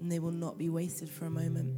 And 0.00 0.12
they 0.12 0.20
will 0.20 0.30
not 0.30 0.58
be 0.58 0.68
wasted 0.68 1.10
for 1.10 1.26
a 1.26 1.30
moment. 1.30 1.76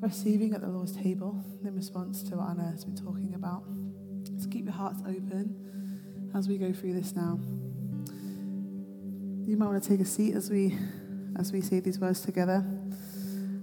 Receiving 0.00 0.54
at 0.54 0.60
the 0.60 0.68
Lord's 0.68 0.96
table 0.96 1.42
in 1.64 1.74
response 1.74 2.22
to 2.24 2.36
what 2.36 2.50
Anna 2.50 2.70
has 2.70 2.84
been 2.84 2.96
talking 2.96 3.34
about. 3.34 3.64
So 4.38 4.48
keep 4.48 4.64
your 4.64 4.74
hearts 4.74 5.00
open 5.00 6.30
as 6.34 6.48
we 6.48 6.58
go 6.58 6.72
through 6.72 6.94
this 6.94 7.14
now. 7.14 7.38
You 9.46 9.56
might 9.56 9.66
want 9.66 9.82
to 9.82 9.88
take 9.88 10.00
a 10.00 10.04
seat 10.04 10.34
as 10.34 10.50
we 10.50 10.76
as 11.38 11.52
we 11.52 11.60
say 11.60 11.80
these 11.80 11.98
words 11.98 12.20
together. 12.20 12.64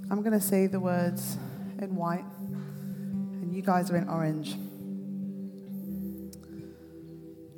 I'm 0.09 0.21
going 0.21 0.31
to 0.31 0.41
say 0.41 0.67
the 0.67 0.79
words 0.79 1.37
in 1.79 1.95
white, 1.95 2.25
and 2.39 3.53
you 3.53 3.61
guys 3.61 3.91
are 3.91 3.97
in 3.97 4.07
orange. 4.07 4.55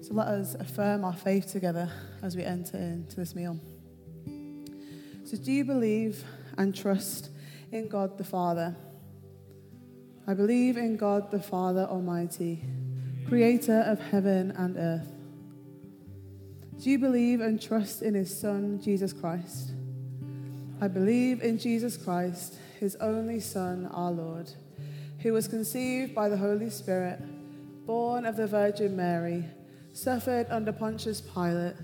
So 0.01 0.13
let 0.13 0.27
us 0.27 0.55
affirm 0.55 1.03
our 1.03 1.13
faith 1.13 1.51
together 1.51 1.91
as 2.23 2.35
we 2.35 2.43
enter 2.43 2.77
into 2.77 3.17
this 3.17 3.35
meal. 3.35 3.59
So, 5.25 5.35
do 5.35 5.51
you 5.51 5.65
believe 5.65 6.23
and 6.57 6.73
trust 6.73 7.29
in 7.71 7.87
God 7.87 8.17
the 8.17 8.23
Father? 8.23 8.75
I 10.25 10.33
believe 10.33 10.77
in 10.77 10.97
God 10.97 11.31
the 11.31 11.41
Father 11.41 11.87
Almighty, 11.89 12.61
creator 13.27 13.81
of 13.81 13.99
heaven 13.99 14.51
and 14.51 14.77
earth. 14.77 15.11
Do 16.81 16.89
you 16.89 16.99
believe 16.99 17.41
and 17.41 17.61
trust 17.61 18.01
in 18.01 18.13
his 18.13 18.37
Son, 18.37 18.79
Jesus 18.81 19.13
Christ? 19.13 19.71
I 20.79 20.87
believe 20.87 21.41
in 21.41 21.57
Jesus 21.57 21.97
Christ, 21.97 22.55
his 22.79 22.95
only 22.97 23.39
Son, 23.39 23.89
our 23.91 24.11
Lord, 24.11 24.51
who 25.19 25.33
was 25.33 25.47
conceived 25.47 26.13
by 26.13 26.29
the 26.29 26.37
Holy 26.37 26.69
Spirit, 26.69 27.19
born 27.87 28.25
of 28.25 28.35
the 28.35 28.47
Virgin 28.47 28.95
Mary, 28.95 29.45
suffered 29.93 30.45
under 30.51 30.71
Pontius 30.71 31.21
Pilate, 31.21 31.75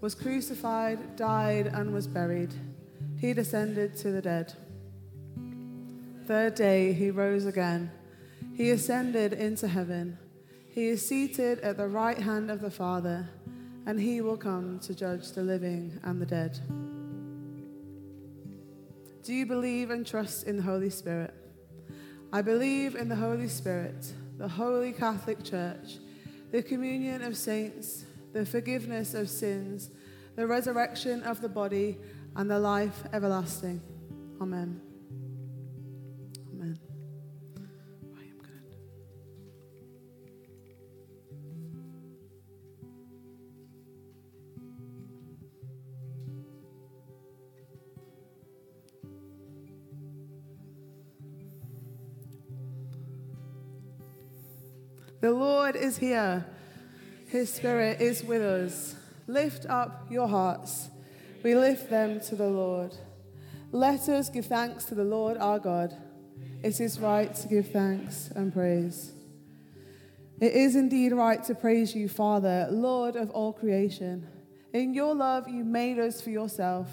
was 0.00 0.14
crucified, 0.14 1.16
died, 1.16 1.66
and 1.66 1.92
was 1.92 2.08
buried. 2.08 2.52
He 3.18 3.32
descended 3.32 3.96
to 3.98 4.10
the 4.10 4.22
dead. 4.22 4.54
Third 6.30 6.54
day, 6.54 6.92
he 6.92 7.10
rose 7.10 7.44
again. 7.44 7.90
He 8.54 8.70
ascended 8.70 9.32
into 9.32 9.66
heaven. 9.66 10.16
He 10.72 10.86
is 10.86 11.04
seated 11.04 11.58
at 11.58 11.76
the 11.76 11.88
right 11.88 12.18
hand 12.18 12.52
of 12.52 12.60
the 12.60 12.70
Father, 12.70 13.28
and 13.84 13.98
he 13.98 14.20
will 14.20 14.36
come 14.36 14.78
to 14.84 14.94
judge 14.94 15.32
the 15.32 15.42
living 15.42 15.98
and 16.04 16.22
the 16.22 16.26
dead. 16.26 16.56
Do 19.24 19.34
you 19.34 19.44
believe 19.44 19.90
and 19.90 20.06
trust 20.06 20.46
in 20.46 20.56
the 20.56 20.62
Holy 20.62 20.88
Spirit? 20.88 21.34
I 22.32 22.42
believe 22.42 22.94
in 22.94 23.08
the 23.08 23.16
Holy 23.16 23.48
Spirit, 23.48 24.12
the 24.38 24.46
Holy 24.46 24.92
Catholic 24.92 25.42
Church, 25.42 25.98
the 26.52 26.62
communion 26.62 27.22
of 27.22 27.36
saints, 27.36 28.04
the 28.32 28.46
forgiveness 28.46 29.14
of 29.14 29.28
sins, 29.28 29.90
the 30.36 30.46
resurrection 30.46 31.24
of 31.24 31.40
the 31.40 31.48
body, 31.48 31.98
and 32.36 32.48
the 32.48 32.60
life 32.60 33.02
everlasting. 33.12 33.80
Amen. 34.40 34.80
The 55.20 55.32
Lord 55.32 55.76
is 55.76 55.98
here. 55.98 56.46
His 57.26 57.52
Spirit 57.52 58.00
is 58.00 58.24
with 58.24 58.40
us. 58.40 58.94
Lift 59.26 59.66
up 59.66 60.06
your 60.10 60.26
hearts. 60.26 60.88
We 61.42 61.54
lift 61.54 61.90
them 61.90 62.20
to 62.20 62.34
the 62.34 62.48
Lord. 62.48 62.94
Let 63.70 64.08
us 64.08 64.30
give 64.30 64.46
thanks 64.46 64.86
to 64.86 64.94
the 64.94 65.04
Lord 65.04 65.36
our 65.36 65.58
God. 65.58 65.94
It 66.62 66.80
is 66.80 66.98
right 66.98 67.34
to 67.34 67.48
give 67.48 67.70
thanks 67.70 68.30
and 68.34 68.52
praise. 68.52 69.12
It 70.40 70.54
is 70.54 70.74
indeed 70.74 71.12
right 71.12 71.44
to 71.44 71.54
praise 71.54 71.94
you, 71.94 72.08
Father, 72.08 72.68
Lord 72.70 73.14
of 73.14 73.30
all 73.30 73.52
creation. 73.52 74.26
In 74.72 74.94
your 74.94 75.14
love, 75.14 75.48
you 75.48 75.64
made 75.64 75.98
us 75.98 76.22
for 76.22 76.30
yourself. 76.30 76.88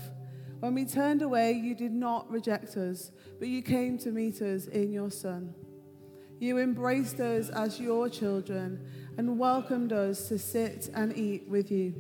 When 0.60 0.74
we 0.74 0.84
turned 0.84 1.22
away, 1.22 1.54
you 1.54 1.76
did 1.76 1.94
not 1.94 2.30
reject 2.30 2.76
us, 2.76 3.12
but 3.40 3.48
you 3.48 3.62
came 3.62 3.98
to 4.00 4.12
meet 4.12 4.42
us 4.42 4.68
in 4.68 4.92
your 4.92 5.12
Son. 5.12 5.56
You 6.40 6.60
embraced 6.60 7.20
us 7.20 7.50
as 7.50 7.80
your 7.80 8.10
children 8.10 8.86
and 9.18 9.40
welcomed 9.40 9.92
us 9.92 10.28
to 10.30 10.38
sit 10.38 10.90
and 10.94 11.18
eat 11.18 11.48
with 11.48 11.72
you. 11.72 11.96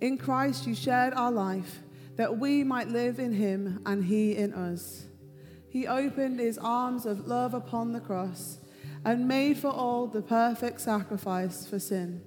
In 0.00 0.18
Christ, 0.18 0.66
you 0.66 0.74
shared 0.74 1.14
our 1.14 1.32
life 1.32 1.80
that 2.16 2.38
we 2.38 2.62
might 2.62 2.88
live 2.88 3.18
in 3.18 3.32
him 3.32 3.82
and 3.86 4.04
he 4.04 4.36
in 4.36 4.54
us. 4.54 5.06
He 5.68 5.86
opened 5.86 6.38
his 6.38 6.58
arms 6.58 7.06
of 7.06 7.26
love 7.26 7.54
upon 7.54 7.92
the 7.92 8.00
cross 8.00 8.58
and 9.04 9.28
made 9.28 9.58
for 9.58 9.68
all 9.68 10.06
the 10.06 10.22
perfect 10.22 10.80
sacrifice 10.80 11.66
for 11.66 11.78
sin. 11.78 12.22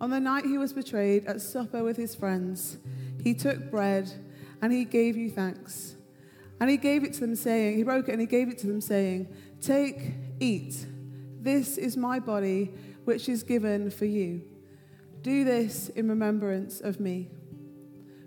On 0.00 0.10
the 0.10 0.20
night 0.20 0.44
he 0.44 0.58
was 0.58 0.72
betrayed 0.72 1.24
at 1.26 1.40
supper 1.40 1.82
with 1.82 1.96
his 1.96 2.14
friends, 2.14 2.78
he 3.22 3.32
took 3.32 3.70
bread 3.70 4.12
and 4.60 4.72
he 4.72 4.84
gave 4.84 5.16
you 5.16 5.30
thanks. 5.30 5.96
And 6.60 6.70
he 6.70 6.76
gave 6.76 7.04
it 7.04 7.12
to 7.14 7.20
them, 7.20 7.36
saying, 7.36 7.76
He 7.76 7.82
broke 7.82 8.08
it 8.08 8.12
and 8.12 8.20
he 8.20 8.26
gave 8.26 8.48
it 8.48 8.58
to 8.58 8.66
them, 8.66 8.80
saying, 8.80 9.28
Take, 9.60 10.14
eat. 10.40 10.86
This 11.40 11.76
is 11.76 11.96
my 11.96 12.20
body, 12.20 12.72
which 13.04 13.28
is 13.28 13.42
given 13.42 13.90
for 13.90 14.06
you. 14.06 14.42
Do 15.22 15.44
this 15.44 15.88
in 15.90 16.08
remembrance 16.08 16.80
of 16.80 17.00
me. 17.00 17.30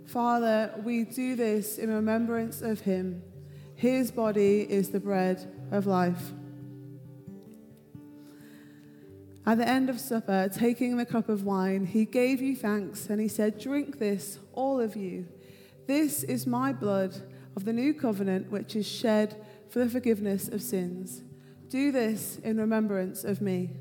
Father, 0.05 0.73
we 0.83 1.03
do 1.03 1.35
this 1.35 1.77
in 1.77 1.93
remembrance 1.93 2.61
of 2.61 2.81
him. 2.81 3.21
His 3.75 4.11
body 4.11 4.61
is 4.61 4.89
the 4.89 4.99
bread 4.99 5.51
of 5.71 5.85
life. 5.85 6.31
At 9.45 9.59
the 9.59 9.67
end 9.67 9.89
of 9.89 9.99
supper, 9.99 10.49
taking 10.53 10.97
the 10.97 11.05
cup 11.05 11.29
of 11.29 11.43
wine, 11.43 11.85
he 11.85 12.03
gave 12.03 12.41
you 12.41 12.55
thanks 12.55 13.07
and 13.07 13.21
he 13.21 13.27
said, 13.27 13.59
Drink 13.59 13.97
this, 13.97 14.39
all 14.53 14.79
of 14.79 14.95
you. 14.95 15.25
This 15.87 16.23
is 16.23 16.45
my 16.45 16.73
blood 16.73 17.21
of 17.57 17.65
the 17.65 17.73
new 17.73 17.91
covenant, 17.91 18.51
which 18.51 18.75
is 18.75 18.87
shed 18.87 19.43
for 19.67 19.79
the 19.79 19.89
forgiveness 19.89 20.47
of 20.47 20.61
sins. 20.61 21.23
Do 21.69 21.91
this 21.91 22.37
in 22.43 22.57
remembrance 22.57 23.23
of 23.23 23.41
me. 23.41 23.71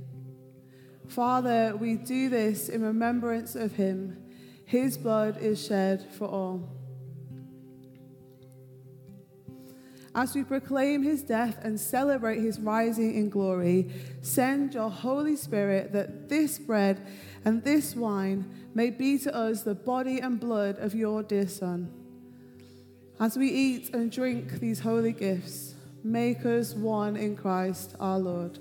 Father, 1.08 1.76
we 1.78 1.96
do 1.96 2.30
this 2.30 2.70
in 2.70 2.80
remembrance 2.80 3.54
of 3.54 3.72
him. 3.72 4.16
His 4.64 4.96
blood 4.96 5.36
is 5.42 5.62
shed 5.62 6.06
for 6.14 6.26
all. 6.26 6.70
As 10.14 10.34
we 10.34 10.42
proclaim 10.42 11.02
his 11.02 11.22
death 11.22 11.58
and 11.60 11.78
celebrate 11.78 12.40
his 12.40 12.58
rising 12.58 13.14
in 13.14 13.28
glory, 13.28 13.90
send 14.22 14.72
your 14.72 14.88
Holy 14.88 15.36
Spirit 15.36 15.92
that 15.92 16.30
this 16.30 16.58
bread 16.58 17.06
and 17.44 17.62
this 17.62 17.94
wine 17.94 18.70
may 18.74 18.88
be 18.88 19.18
to 19.18 19.36
us 19.36 19.64
the 19.64 19.74
body 19.74 20.18
and 20.18 20.40
blood 20.40 20.78
of 20.78 20.94
your 20.94 21.22
dear 21.22 21.46
Son. 21.46 22.05
As 23.18 23.38
we 23.38 23.48
eat 23.48 23.94
and 23.94 24.12
drink 24.12 24.60
these 24.60 24.80
holy 24.80 25.12
gifts, 25.12 25.74
make 26.04 26.44
us 26.44 26.74
one 26.74 27.16
in 27.16 27.34
Christ 27.34 27.94
our 27.98 28.18
Lord. 28.18 28.58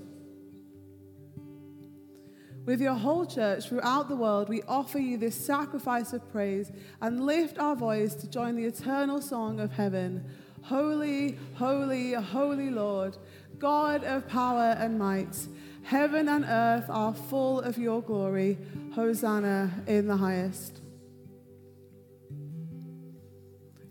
With 2.65 2.81
your 2.81 2.95
whole 2.95 3.25
church 3.25 3.67
throughout 3.67 4.07
the 4.07 4.15
world, 4.15 4.49
we 4.49 4.63
offer 4.63 4.97
you 4.97 5.17
this 5.17 5.35
sacrifice 5.35 6.13
of 6.13 6.31
praise 6.31 6.71
and 7.01 7.25
lift 7.25 7.59
our 7.59 7.75
voice 7.75 8.15
to 8.15 8.29
join 8.29 8.55
the 8.55 8.65
eternal 8.65 9.21
song 9.21 9.59
of 9.59 9.71
heaven 9.71 10.23
Holy, 10.63 11.37
holy, 11.53 12.13
holy 12.13 12.71
Lord, 12.71 13.17
God 13.59 14.03
of 14.03 14.27
power 14.27 14.75
and 14.79 14.97
might. 14.97 15.47
Heaven 15.83 16.27
and 16.27 16.43
earth 16.43 16.85
are 16.89 17.13
full 17.13 17.59
of 17.59 17.77
your 17.77 18.01
glory. 18.01 18.57
Hosanna 18.95 19.83
in 19.85 20.07
the 20.07 20.17
highest. 20.17 20.81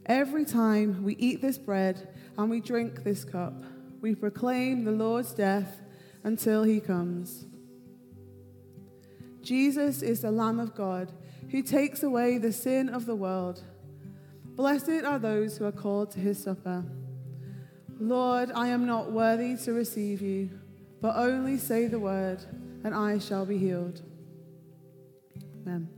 Every 0.06 0.44
time 0.44 1.02
we 1.02 1.16
eat 1.16 1.40
this 1.40 1.56
bread 1.56 2.08
and 2.36 2.50
we 2.50 2.60
drink 2.60 3.04
this 3.04 3.24
cup, 3.24 3.54
we 4.00 4.14
proclaim 4.14 4.84
the 4.84 4.92
Lord's 4.92 5.32
death 5.32 5.80
until 6.24 6.62
he 6.62 6.80
comes. 6.80 7.46
Jesus 9.40 10.02
is 10.02 10.20
the 10.20 10.30
Lamb 10.30 10.60
of 10.60 10.74
God 10.74 11.12
who 11.50 11.62
takes 11.62 12.02
away 12.02 12.38
the 12.38 12.52
sin 12.52 12.88
of 12.88 13.06
the 13.06 13.14
world. 13.14 13.62
Blessed 14.56 15.04
are 15.04 15.18
those 15.18 15.56
who 15.56 15.64
are 15.64 15.72
called 15.72 16.10
to 16.12 16.20
his 16.20 16.42
supper. 16.42 16.84
Lord, 17.98 18.50
I 18.54 18.68
am 18.68 18.86
not 18.86 19.12
worthy 19.12 19.56
to 19.64 19.72
receive 19.72 20.20
you, 20.20 20.50
but 21.00 21.16
only 21.16 21.58
say 21.58 21.86
the 21.86 21.98
word, 21.98 22.44
and 22.82 22.94
I 22.94 23.18
shall 23.18 23.46
be 23.46 23.58
healed. 23.58 24.02
Amen. 25.62 25.88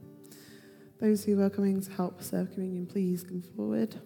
Those 0.98 1.24
who 1.24 1.40
are 1.42 1.50
coming 1.50 1.80
to 1.82 1.90
help 1.90 2.22
serve 2.22 2.52
communion, 2.52 2.86
please 2.86 3.22
come 3.22 3.42
forward. 3.54 4.00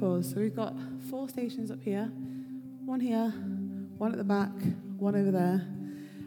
So 0.00 0.40
we've 0.40 0.56
got 0.56 0.74
four 1.10 1.28
stations 1.28 1.70
up 1.70 1.82
here, 1.82 2.06
one 2.84 2.98
here, 2.98 3.28
one 3.98 4.10
at 4.10 4.18
the 4.18 4.24
back, 4.24 4.50
one 4.98 5.14
over 5.14 5.30
there, 5.30 5.66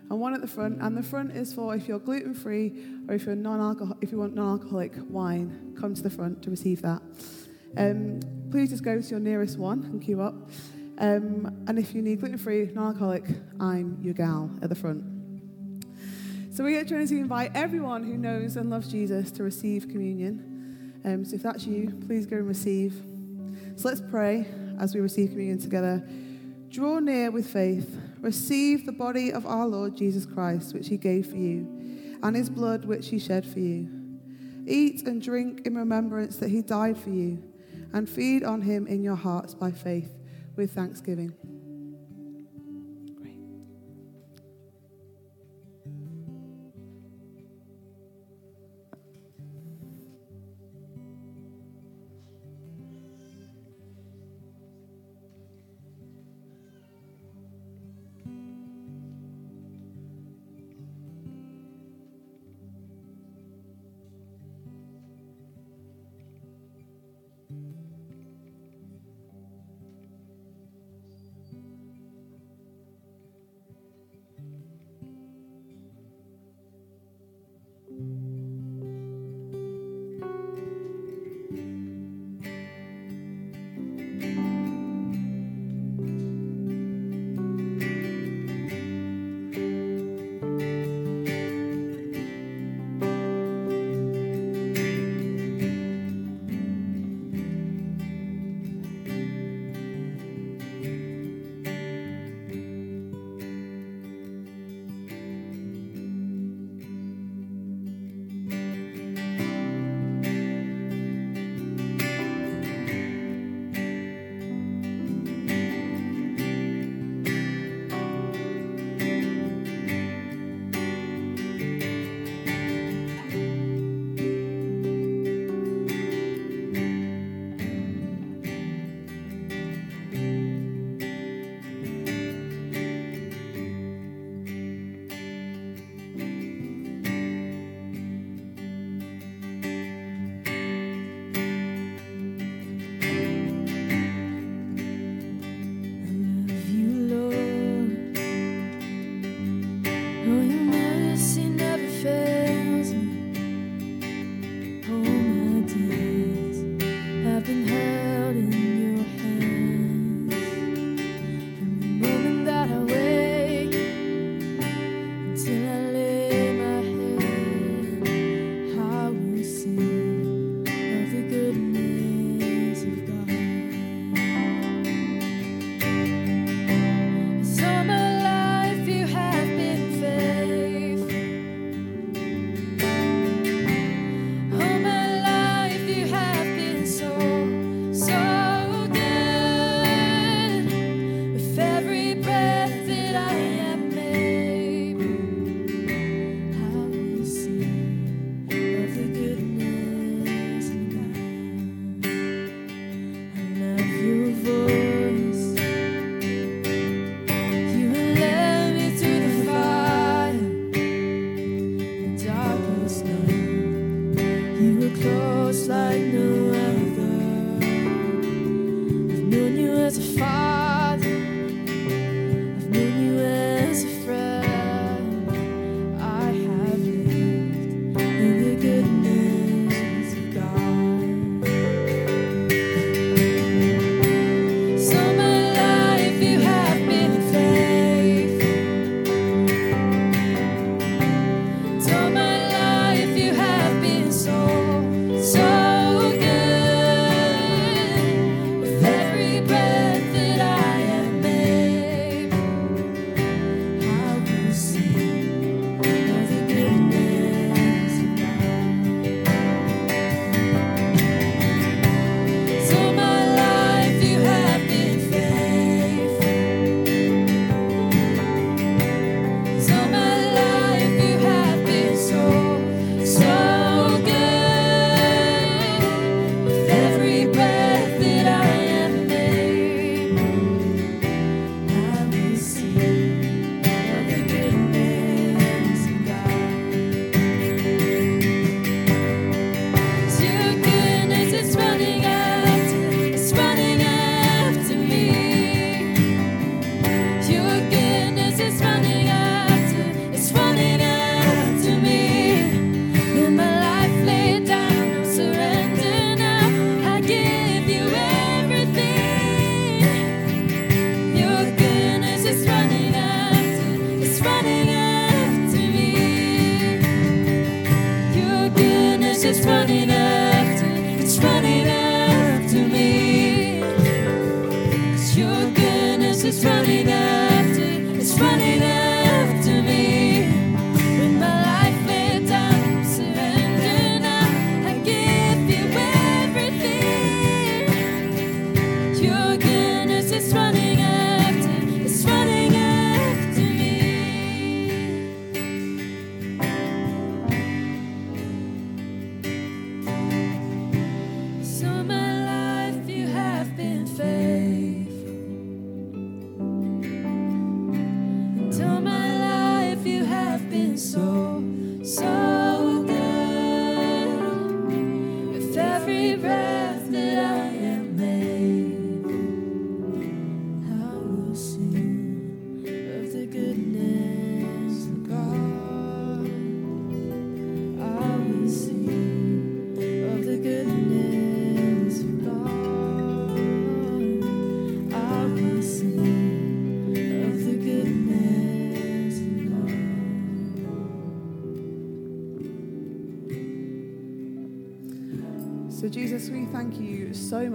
and 0.09 0.19
one 0.19 0.33
at 0.33 0.41
the 0.41 0.47
front. 0.47 0.81
And 0.81 0.95
the 0.95 1.03
front 1.03 1.31
is 1.31 1.53
for 1.53 1.75
if 1.75 1.87
you're 1.87 1.99
gluten 1.99 2.33
free 2.33 2.85
or 3.07 3.15
if 3.15 3.25
you're 3.25 3.35
non-alcohol, 3.35 3.97
if 4.01 4.11
you 4.11 4.19
want 4.19 4.35
non-alcoholic 4.35 4.93
wine, 5.09 5.75
come 5.79 5.93
to 5.95 6.01
the 6.01 6.09
front 6.09 6.41
to 6.43 6.51
receive 6.51 6.83
that. 6.83 7.01
Um, 7.75 8.19
please 8.51 8.69
just 8.69 8.83
go 8.83 9.01
to 9.01 9.07
your 9.07 9.19
nearest 9.19 9.57
one 9.57 9.83
and 9.83 10.01
queue 10.01 10.21
up. 10.21 10.35
Um, 10.99 11.65
and 11.67 11.77
if 11.77 11.93
you 11.93 12.01
need 12.01 12.19
gluten 12.19 12.37
free, 12.37 12.69
non-alcoholic, 12.73 13.25
I'm 13.59 13.97
your 14.01 14.13
gal 14.13 14.49
at 14.61 14.69
the 14.69 14.75
front. 14.75 15.03
So 16.53 16.63
we 16.63 16.77
at 16.77 16.87
Trinity 16.87 17.19
invite 17.19 17.51
everyone 17.55 18.03
who 18.03 18.17
knows 18.17 18.55
and 18.55 18.69
loves 18.69 18.89
Jesus 18.89 19.31
to 19.31 19.43
receive 19.43 19.89
communion. 19.89 21.01
Um, 21.03 21.25
so 21.25 21.35
if 21.35 21.43
that's 21.43 21.65
you, 21.65 21.91
please 22.07 22.25
go 22.25 22.37
and 22.37 22.47
receive. 22.47 23.03
So 23.77 23.89
let's 23.89 24.01
pray 24.01 24.45
as 24.79 24.95
we 24.95 25.01
receive 25.01 25.31
communion 25.31 25.59
together. 25.59 26.07
Draw 26.69 26.99
near 26.99 27.29
with 27.29 27.47
faith. 27.47 27.99
Receive 28.21 28.85
the 28.85 28.91
body 28.91 29.31
of 29.31 29.45
our 29.45 29.67
Lord 29.67 29.95
Jesus 29.95 30.25
Christ, 30.25 30.73
which 30.73 30.87
he 30.87 30.97
gave 30.97 31.27
for 31.27 31.35
you, 31.35 32.17
and 32.23 32.35
his 32.35 32.49
blood, 32.49 32.85
which 32.85 33.09
he 33.09 33.19
shed 33.19 33.45
for 33.45 33.59
you. 33.59 33.89
Eat 34.65 35.05
and 35.05 35.21
drink 35.21 35.67
in 35.67 35.75
remembrance 35.75 36.37
that 36.37 36.49
he 36.49 36.61
died 36.61 36.97
for 36.97 37.09
you, 37.09 37.43
and 37.93 38.09
feed 38.09 38.43
on 38.43 38.61
him 38.61 38.87
in 38.87 39.03
your 39.03 39.15
hearts 39.15 39.53
by 39.53 39.71
faith 39.71 40.11
with 40.55 40.71
thanksgiving. 40.71 41.33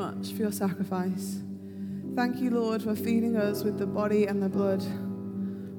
Much 0.01 0.33
for 0.33 0.39
your 0.39 0.53
sacrifice. 0.53 1.41
Thank 2.15 2.41
you, 2.41 2.49
Lord, 2.49 2.83
for 2.83 2.97
feeding 2.97 3.37
us 3.37 3.63
with 3.63 3.79
the 3.79 3.87
body 3.87 4.25
and 4.25 4.43
the 4.43 4.49
blood 4.49 4.83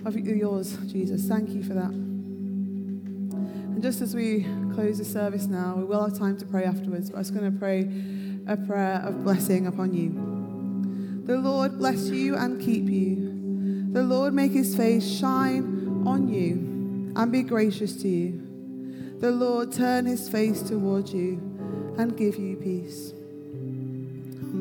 of 0.05 0.15
yours, 0.15 0.77
Jesus. 0.85 1.27
Thank 1.27 1.49
you 1.49 1.63
for 1.63 1.73
that. 1.73 1.89
And 1.89 3.81
just 3.81 3.99
as 3.99 4.13
we 4.13 4.45
close 4.75 4.99
the 4.99 5.05
service 5.05 5.47
now, 5.47 5.73
we 5.75 5.85
will 5.85 6.03
have 6.07 6.15
time 6.19 6.37
to 6.37 6.45
pray 6.45 6.65
afterwards, 6.65 7.09
but 7.09 7.15
I 7.15 7.19
was 7.19 7.31
going 7.31 7.51
to 7.51 7.57
pray 7.57 7.89
a 8.45 8.57
prayer 8.57 9.01
of 9.03 9.23
blessing 9.23 9.65
upon 9.65 9.91
you. 9.95 10.11
The 11.25 11.37
Lord 11.37 11.79
bless 11.79 12.09
you 12.09 12.35
and 12.35 12.61
keep 12.61 12.89
you. 12.89 13.89
The 13.91 14.03
Lord 14.03 14.35
make 14.35 14.51
his 14.51 14.75
face 14.75 15.11
shine 15.11 16.03
on 16.05 16.27
you 16.27 17.11
and 17.15 17.31
be 17.31 17.41
gracious 17.41 17.95
to 18.03 18.07
you. 18.07 19.17
The 19.19 19.31
Lord 19.31 19.71
turn 19.71 20.05
his 20.05 20.29
face 20.29 20.61
towards 20.61 21.11
you 21.11 21.39
and 21.97 22.15
give 22.15 22.35
you 22.35 22.57
peace. 22.57 23.13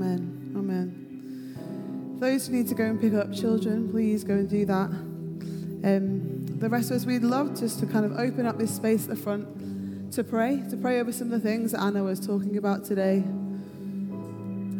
Amen. 0.01 0.55
Amen. 0.57 2.17
Those 2.21 2.47
who 2.47 2.55
need 2.55 2.69
to 2.69 2.75
go 2.75 2.85
and 2.85 2.99
pick 2.99 3.13
up 3.13 3.35
children, 3.35 3.91
please 3.91 4.25
go 4.25 4.33
and 4.33 4.49
do 4.49 4.65
that. 4.65 4.89
Um, 4.89 6.59
the 6.59 6.71
rest 6.71 6.91
of 6.91 6.97
us, 6.97 7.05
we'd 7.05 7.23
love 7.23 7.59
just 7.59 7.81
to 7.81 7.87
kind 7.87 8.07
of 8.07 8.13
open 8.13 8.47
up 8.47 8.57
this 8.57 8.75
space 8.75 9.03
at 9.05 9.11
the 9.11 9.17
front 9.17 10.13
to 10.15 10.25
pray, 10.25 10.63
to 10.71 10.77
pray 10.79 11.01
over 11.01 11.13
some 11.13 11.31
of 11.31 11.43
the 11.43 11.47
things 11.47 11.73
that 11.73 11.83
Anna 11.83 12.03
was 12.03 12.19
talking 12.19 12.57
about 12.57 12.87
today. 12.87 13.23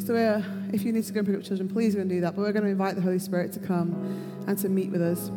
So, 0.07 0.17
uh, 0.17 0.43
if 0.73 0.85
you 0.85 0.93
need 0.93 1.05
to 1.05 1.13
go 1.13 1.19
and 1.19 1.29
pick 1.29 1.37
up 1.37 1.43
children, 1.43 1.69
please 1.69 1.95
go 1.95 2.01
and 2.01 2.09
do 2.09 2.23
that. 2.23 2.35
But 2.35 2.41
we're 2.41 2.53
going 2.53 2.65
to 2.65 2.71
invite 2.71 2.95
the 2.95 3.03
Holy 3.03 3.19
Spirit 3.19 3.53
to 3.53 3.61
come 3.61 3.93
and 4.47 4.57
to 4.57 4.71
meet 4.71 4.91
with 4.91 5.03
us. 5.03 5.31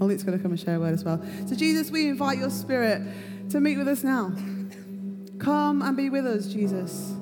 Luke's 0.00 0.24
going 0.24 0.36
to 0.36 0.42
come 0.42 0.50
and 0.50 0.60
share 0.60 0.76
a 0.76 0.80
word 0.80 0.94
as 0.94 1.04
well. 1.04 1.24
So, 1.46 1.54
Jesus, 1.54 1.92
we 1.92 2.08
invite 2.08 2.38
your 2.38 2.50
Spirit 2.50 3.02
to 3.50 3.60
meet 3.60 3.78
with 3.78 3.86
us 3.86 4.02
now. 4.02 4.32
Come 5.46 5.80
and 5.82 5.96
be 5.96 6.10
with 6.10 6.26
us, 6.26 6.48
Jesus. 6.48 7.14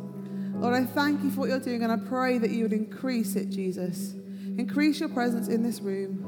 Lord, 0.55 0.73
I 0.73 0.87
thank 0.87 1.23
you 1.23 1.31
for 1.31 1.41
what 1.41 1.51
you're 1.51 1.61
doing, 1.61 1.83
and 1.83 1.93
I 1.93 1.99
pray 1.99 2.39
that 2.39 2.49
you 2.49 2.63
would 2.63 2.73
increase 2.73 3.37
it, 3.37 3.51
Jesus. 3.51 4.15
Increase 4.57 4.99
your 4.99 5.11
presence 5.11 5.49
in 5.49 5.63
this 5.63 5.83
room. 5.83 6.25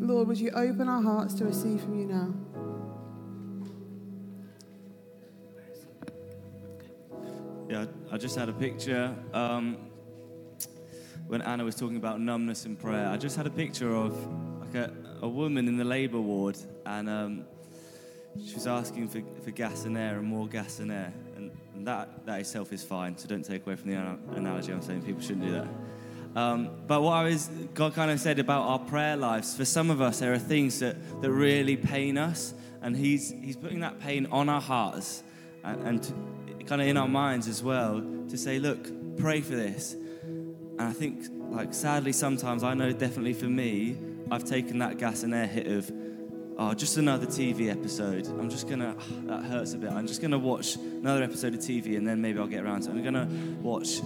Lord, 0.00 0.26
would 0.26 0.40
you 0.40 0.50
open 0.50 0.88
our 0.88 1.00
hearts 1.00 1.34
to 1.34 1.44
receive 1.44 1.80
from 1.80 1.96
you 1.96 2.06
now? 2.06 2.34
Yeah, 7.70 7.86
I 8.10 8.18
just 8.18 8.34
had 8.34 8.48
a 8.48 8.52
picture. 8.52 9.14
Um, 9.32 9.76
when 11.28 11.40
Anna 11.42 11.64
was 11.64 11.76
talking 11.76 11.98
about 11.98 12.20
numbness 12.20 12.66
in 12.66 12.74
prayer, 12.74 13.06
I 13.06 13.16
just 13.16 13.36
had 13.36 13.46
a 13.46 13.50
picture 13.50 13.94
of 13.94 14.18
like 14.60 14.74
a, 14.74 14.92
a 15.20 15.28
woman 15.28 15.68
in 15.68 15.76
the 15.76 15.84
labour 15.84 16.20
ward, 16.20 16.58
and 16.84 17.08
um, 17.08 17.44
she 18.44 18.54
was 18.54 18.66
asking 18.66 19.08
for, 19.08 19.22
for 19.42 19.50
gas 19.50 19.84
and 19.84 19.96
air 19.96 20.18
and 20.18 20.26
more 20.26 20.46
gas 20.46 20.78
and 20.78 20.90
air, 20.90 21.12
and, 21.36 21.50
and 21.74 21.86
that 21.86 22.24
that 22.26 22.40
itself 22.40 22.72
is 22.72 22.82
fine. 22.82 23.16
So 23.16 23.28
don't 23.28 23.44
take 23.44 23.66
away 23.66 23.76
from 23.76 23.90
the 23.90 23.96
analogy. 24.36 24.72
I'm 24.72 24.82
saying 24.82 25.02
people 25.02 25.20
shouldn't 25.20 25.46
do 25.46 25.52
that. 25.52 25.68
Um, 26.34 26.70
but 26.86 27.02
what 27.02 27.12
I 27.12 27.24
was, 27.24 27.50
God 27.74 27.94
kind 27.94 28.10
of 28.10 28.18
said 28.18 28.38
about 28.38 28.62
our 28.62 28.78
prayer 28.78 29.16
lives, 29.16 29.54
for 29.54 29.66
some 29.66 29.90
of 29.90 30.00
us, 30.00 30.20
there 30.20 30.32
are 30.32 30.38
things 30.38 30.78
that, 30.78 30.96
that 31.20 31.30
really 31.30 31.76
pain 31.76 32.16
us, 32.16 32.54
and 32.80 32.96
He's, 32.96 33.30
he's 33.30 33.56
putting 33.56 33.80
that 33.80 34.00
pain 34.00 34.26
on 34.32 34.48
our 34.48 34.60
hearts 34.60 35.22
and, 35.62 35.82
and 35.86 36.02
to, 36.02 36.12
kind 36.64 36.80
of 36.80 36.88
in 36.88 36.96
our 36.96 37.08
minds 37.08 37.48
as 37.48 37.62
well 37.62 38.02
to 38.30 38.38
say, 38.38 38.58
look, 38.58 39.18
pray 39.18 39.42
for 39.42 39.54
this. 39.54 39.92
And 39.92 40.80
I 40.80 40.92
think, 40.92 41.26
like, 41.50 41.74
sadly, 41.74 42.12
sometimes 42.12 42.64
I 42.64 42.72
know 42.72 42.92
definitely 42.92 43.34
for 43.34 43.44
me, 43.44 43.98
I've 44.30 44.44
taken 44.44 44.78
that 44.78 44.96
gas 44.96 45.24
and 45.24 45.34
air 45.34 45.46
hit 45.46 45.66
of, 45.66 45.92
oh, 46.58 46.74
just 46.74 46.96
another 46.96 47.26
TV 47.26 47.70
episode. 47.70 48.26
I'm 48.26 48.50
just 48.50 48.68
gonna, 48.68 48.96
that 49.26 49.44
hurts 49.44 49.74
a 49.74 49.78
bit. 49.78 49.90
I'm 49.90 50.06
just 50.06 50.20
gonna 50.20 50.38
watch 50.38 50.76
another 50.76 51.22
episode 51.22 51.54
of 51.54 51.60
TV 51.60 51.96
and 51.96 52.06
then 52.06 52.20
maybe 52.20 52.38
I'll 52.38 52.46
get 52.46 52.64
around 52.64 52.82
to 52.82 52.90
it. 52.90 52.94
I'm 52.94 53.04
gonna 53.04 53.28
watch 53.62 54.00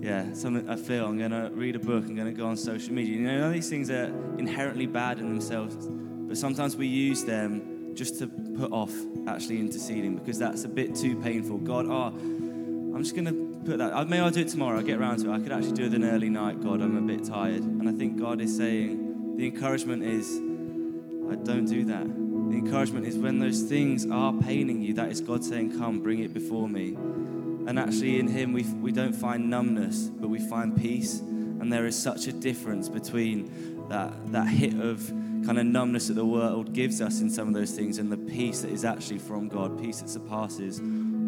yeah, 0.00 0.34
something 0.34 0.68
I 0.68 0.76
feel. 0.76 1.06
I'm 1.06 1.18
gonna 1.18 1.50
read 1.52 1.76
a 1.76 1.78
book. 1.78 2.04
I'm 2.04 2.14
gonna 2.14 2.32
go 2.32 2.46
on 2.46 2.56
social 2.56 2.92
media. 2.92 3.16
You 3.16 3.22
know, 3.22 3.50
these 3.50 3.70
things 3.70 3.90
are 3.90 4.12
inherently 4.38 4.86
bad 4.86 5.18
in 5.18 5.28
themselves, 5.28 5.88
but 5.88 6.36
sometimes 6.36 6.76
we 6.76 6.86
use 6.86 7.24
them 7.24 7.94
just 7.94 8.18
to 8.18 8.26
put 8.26 8.70
off 8.70 8.92
actually 9.26 9.60
interceding 9.60 10.16
because 10.16 10.38
that's 10.38 10.64
a 10.64 10.68
bit 10.68 10.94
too 10.94 11.16
painful. 11.16 11.58
God, 11.58 11.86
oh, 11.86 12.08
I'm 12.08 13.02
just 13.02 13.16
gonna 13.16 13.32
put 13.32 13.78
that. 13.78 14.08
Maybe 14.08 14.20
I'll 14.20 14.30
do 14.30 14.42
it 14.42 14.48
tomorrow. 14.48 14.78
I'll 14.78 14.84
get 14.84 14.98
around 14.98 15.20
to 15.20 15.30
it. 15.30 15.34
I 15.34 15.40
could 15.40 15.52
actually 15.52 15.72
do 15.72 15.86
it 15.86 15.94
an 15.94 16.04
early 16.04 16.28
night. 16.28 16.60
God, 16.62 16.82
I'm 16.82 16.98
a 16.98 17.00
bit 17.00 17.24
tired, 17.24 17.62
and 17.62 17.88
I 17.88 17.92
think 17.92 18.18
God 18.18 18.42
is 18.42 18.54
saying 18.54 19.36
the 19.36 19.46
encouragement 19.46 20.02
is, 20.02 20.38
I 21.30 21.36
don't 21.36 21.66
do 21.66 21.84
that. 21.86 22.06
The 22.06 22.56
encouragement 22.56 23.06
is 23.06 23.16
when 23.16 23.38
those 23.38 23.62
things 23.62 24.06
are 24.10 24.32
paining 24.32 24.82
you. 24.82 24.94
That 24.94 25.10
is 25.10 25.20
God 25.20 25.44
saying, 25.44 25.78
Come, 25.78 26.00
bring 26.00 26.20
it 26.20 26.32
before 26.32 26.68
me. 26.68 26.94
And 27.66 27.78
actually, 27.78 28.18
in 28.18 28.28
Him, 28.28 28.52
we, 28.52 28.62
we 28.62 28.92
don't 28.92 29.14
find 29.14 29.48
numbness, 29.48 30.08
but 30.08 30.28
we 30.28 30.38
find 30.38 30.76
peace. 30.80 31.20
And 31.20 31.72
there 31.72 31.86
is 31.86 32.00
such 32.00 32.26
a 32.26 32.32
difference 32.32 32.88
between 32.88 33.88
that, 33.88 34.32
that 34.32 34.48
hit 34.48 34.78
of 34.78 35.06
kind 35.46 35.58
of 35.58 35.66
numbness 35.66 36.08
that 36.08 36.14
the 36.14 36.24
world 36.24 36.72
gives 36.72 37.00
us 37.00 37.20
in 37.20 37.30
some 37.30 37.48
of 37.48 37.54
those 37.54 37.72
things 37.72 37.98
and 37.98 38.10
the 38.10 38.16
peace 38.16 38.60
that 38.60 38.70
is 38.70 38.84
actually 38.84 39.18
from 39.18 39.48
God, 39.48 39.80
peace 39.80 40.00
that 40.00 40.08
surpasses 40.08 40.80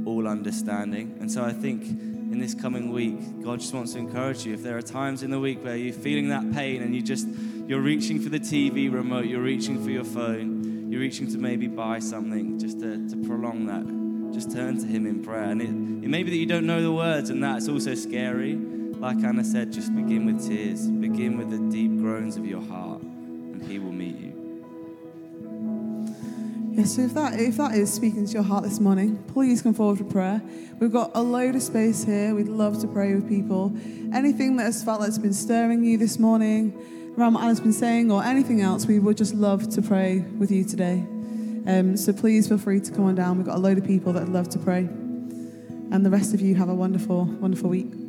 all 0.07 0.27
understanding. 0.27 1.17
And 1.21 1.31
so 1.31 1.45
I 1.45 1.53
think 1.53 1.85
in 2.33 2.39
this 2.39 2.55
coming 2.55 2.91
week, 2.91 3.43
God 3.43 3.61
just 3.61 3.73
wants 3.73 3.93
to 3.93 3.99
encourage 3.99 4.45
you. 4.45 4.55
If 4.55 4.63
there 4.63 4.77
are 4.77 4.83
times 4.83 5.23
in 5.23 5.31
the 5.31 5.41
week 5.41 5.65
where 5.65 5.77
you're 5.77 5.93
feeling 5.93 6.29
that 6.29 6.53
pain 6.53 6.83
and 6.83 6.95
you 6.95 7.03
just 7.03 7.27
you're 7.67 7.81
reaching 7.81 8.21
for 8.21 8.29
the 8.29 8.41
TV 8.41 8.93
remote, 8.93 9.27
you're 9.27 9.43
reaching 9.43 9.83
for 9.83 9.91
your 9.91 10.05
phone, 10.05 10.91
you're 10.91 11.01
reaching 11.01 11.27
to 11.33 11.39
maybe 11.39 11.67
buy 11.67 11.99
something 11.99 12.59
just 12.59 12.81
to, 12.81 13.09
to 13.09 13.17
prolong 13.27 13.67
that 13.67 13.97
just 14.37 14.53
turn 14.53 14.79
to 14.79 14.87
Him 14.87 15.07
in 15.07 15.23
prayer. 15.23 15.45
And 15.45 15.63
it, 15.63 16.05
it 16.05 16.09
may 16.09 16.23
be 16.23 16.31
that 16.31 16.37
you 16.37 16.47
don't 16.47 16.67
know 16.67 16.83
the 16.83 16.93
words, 16.93 17.31
and 17.31 17.43
that's 17.43 17.69
also 17.69 17.95
scary. 17.95 18.55
Like 18.55 19.19
Anna 19.25 19.45
said, 19.45 19.73
just 19.73 19.95
begin 19.95 20.27
with 20.27 20.47
tears, 20.47 20.89
begin 20.89 21.39
with 21.39 21.51
the 21.51 21.59
deep 21.71 21.99
groans 21.99 22.37
of 22.37 22.47
your 22.47 22.63
heart, 22.63 23.01
and 23.03 23.63
He 23.63 23.79
will 23.79 23.93
meet 23.93 24.19
you. 24.19 24.36
Yes, 26.77 26.97
so 26.97 27.01
if 27.01 27.15
that 27.15 27.41
if 27.41 27.57
that 27.57 27.75
is 27.75 27.91
speaking 27.91 28.27
to 28.27 28.33
your 28.35 28.43
heart 28.43 28.63
this 28.63 28.81
morning, 28.81 29.17
please 29.29 29.63
come 29.63 29.73
forward 29.73 29.97
for 29.97 30.05
prayer. 30.05 30.43
We've 30.79 30.93
got 30.93 31.11
a 31.15 31.23
load 31.23 31.55
of 31.55 31.63
space 31.63 32.05
here. 32.05 32.35
We'd 32.35 32.49
love 32.49 32.83
to 32.83 32.87
pray 32.87 33.15
with 33.15 33.27
people. 33.27 33.75
Anything 34.13 34.57
that 34.59 34.65
has 34.65 34.85
felt 34.85 35.03
it's 35.09 35.17
been 35.17 35.33
stirring 35.33 35.83
you 35.85 35.97
this 35.97 36.19
morning, 36.19 36.75
around 37.17 37.33
what 37.33 37.45
Anna's 37.45 37.61
been 37.61 37.73
saying, 37.73 38.13
or 38.13 38.23
anything 38.23 38.61
else, 38.61 38.85
we 38.85 38.99
would 38.99 39.17
just 39.17 39.33
love 39.33 39.71
to 39.71 39.81
pray 39.81 40.19
with 40.37 40.51
you 40.51 40.65
today. 40.65 40.99
Um, 41.67 41.97
so 41.97 42.13
please 42.13 42.47
feel 42.47 42.59
free 42.59 42.81
to 42.81 42.93
come 42.93 43.07
on 43.07 43.15
down. 43.15 43.39
We've 43.39 43.47
got 43.47 43.57
a 43.57 43.59
load 43.59 43.79
of 43.79 43.87
people 43.87 44.13
that 44.13 44.25
would 44.25 44.35
love 44.35 44.51
to 44.51 44.59
pray. 44.59 44.81
And 44.81 46.05
the 46.05 46.11
rest 46.11 46.35
of 46.35 46.43
you 46.43 46.57
have 46.57 46.69
a 46.69 46.75
wonderful, 46.75 47.25
wonderful 47.25 47.71
week. 47.71 48.06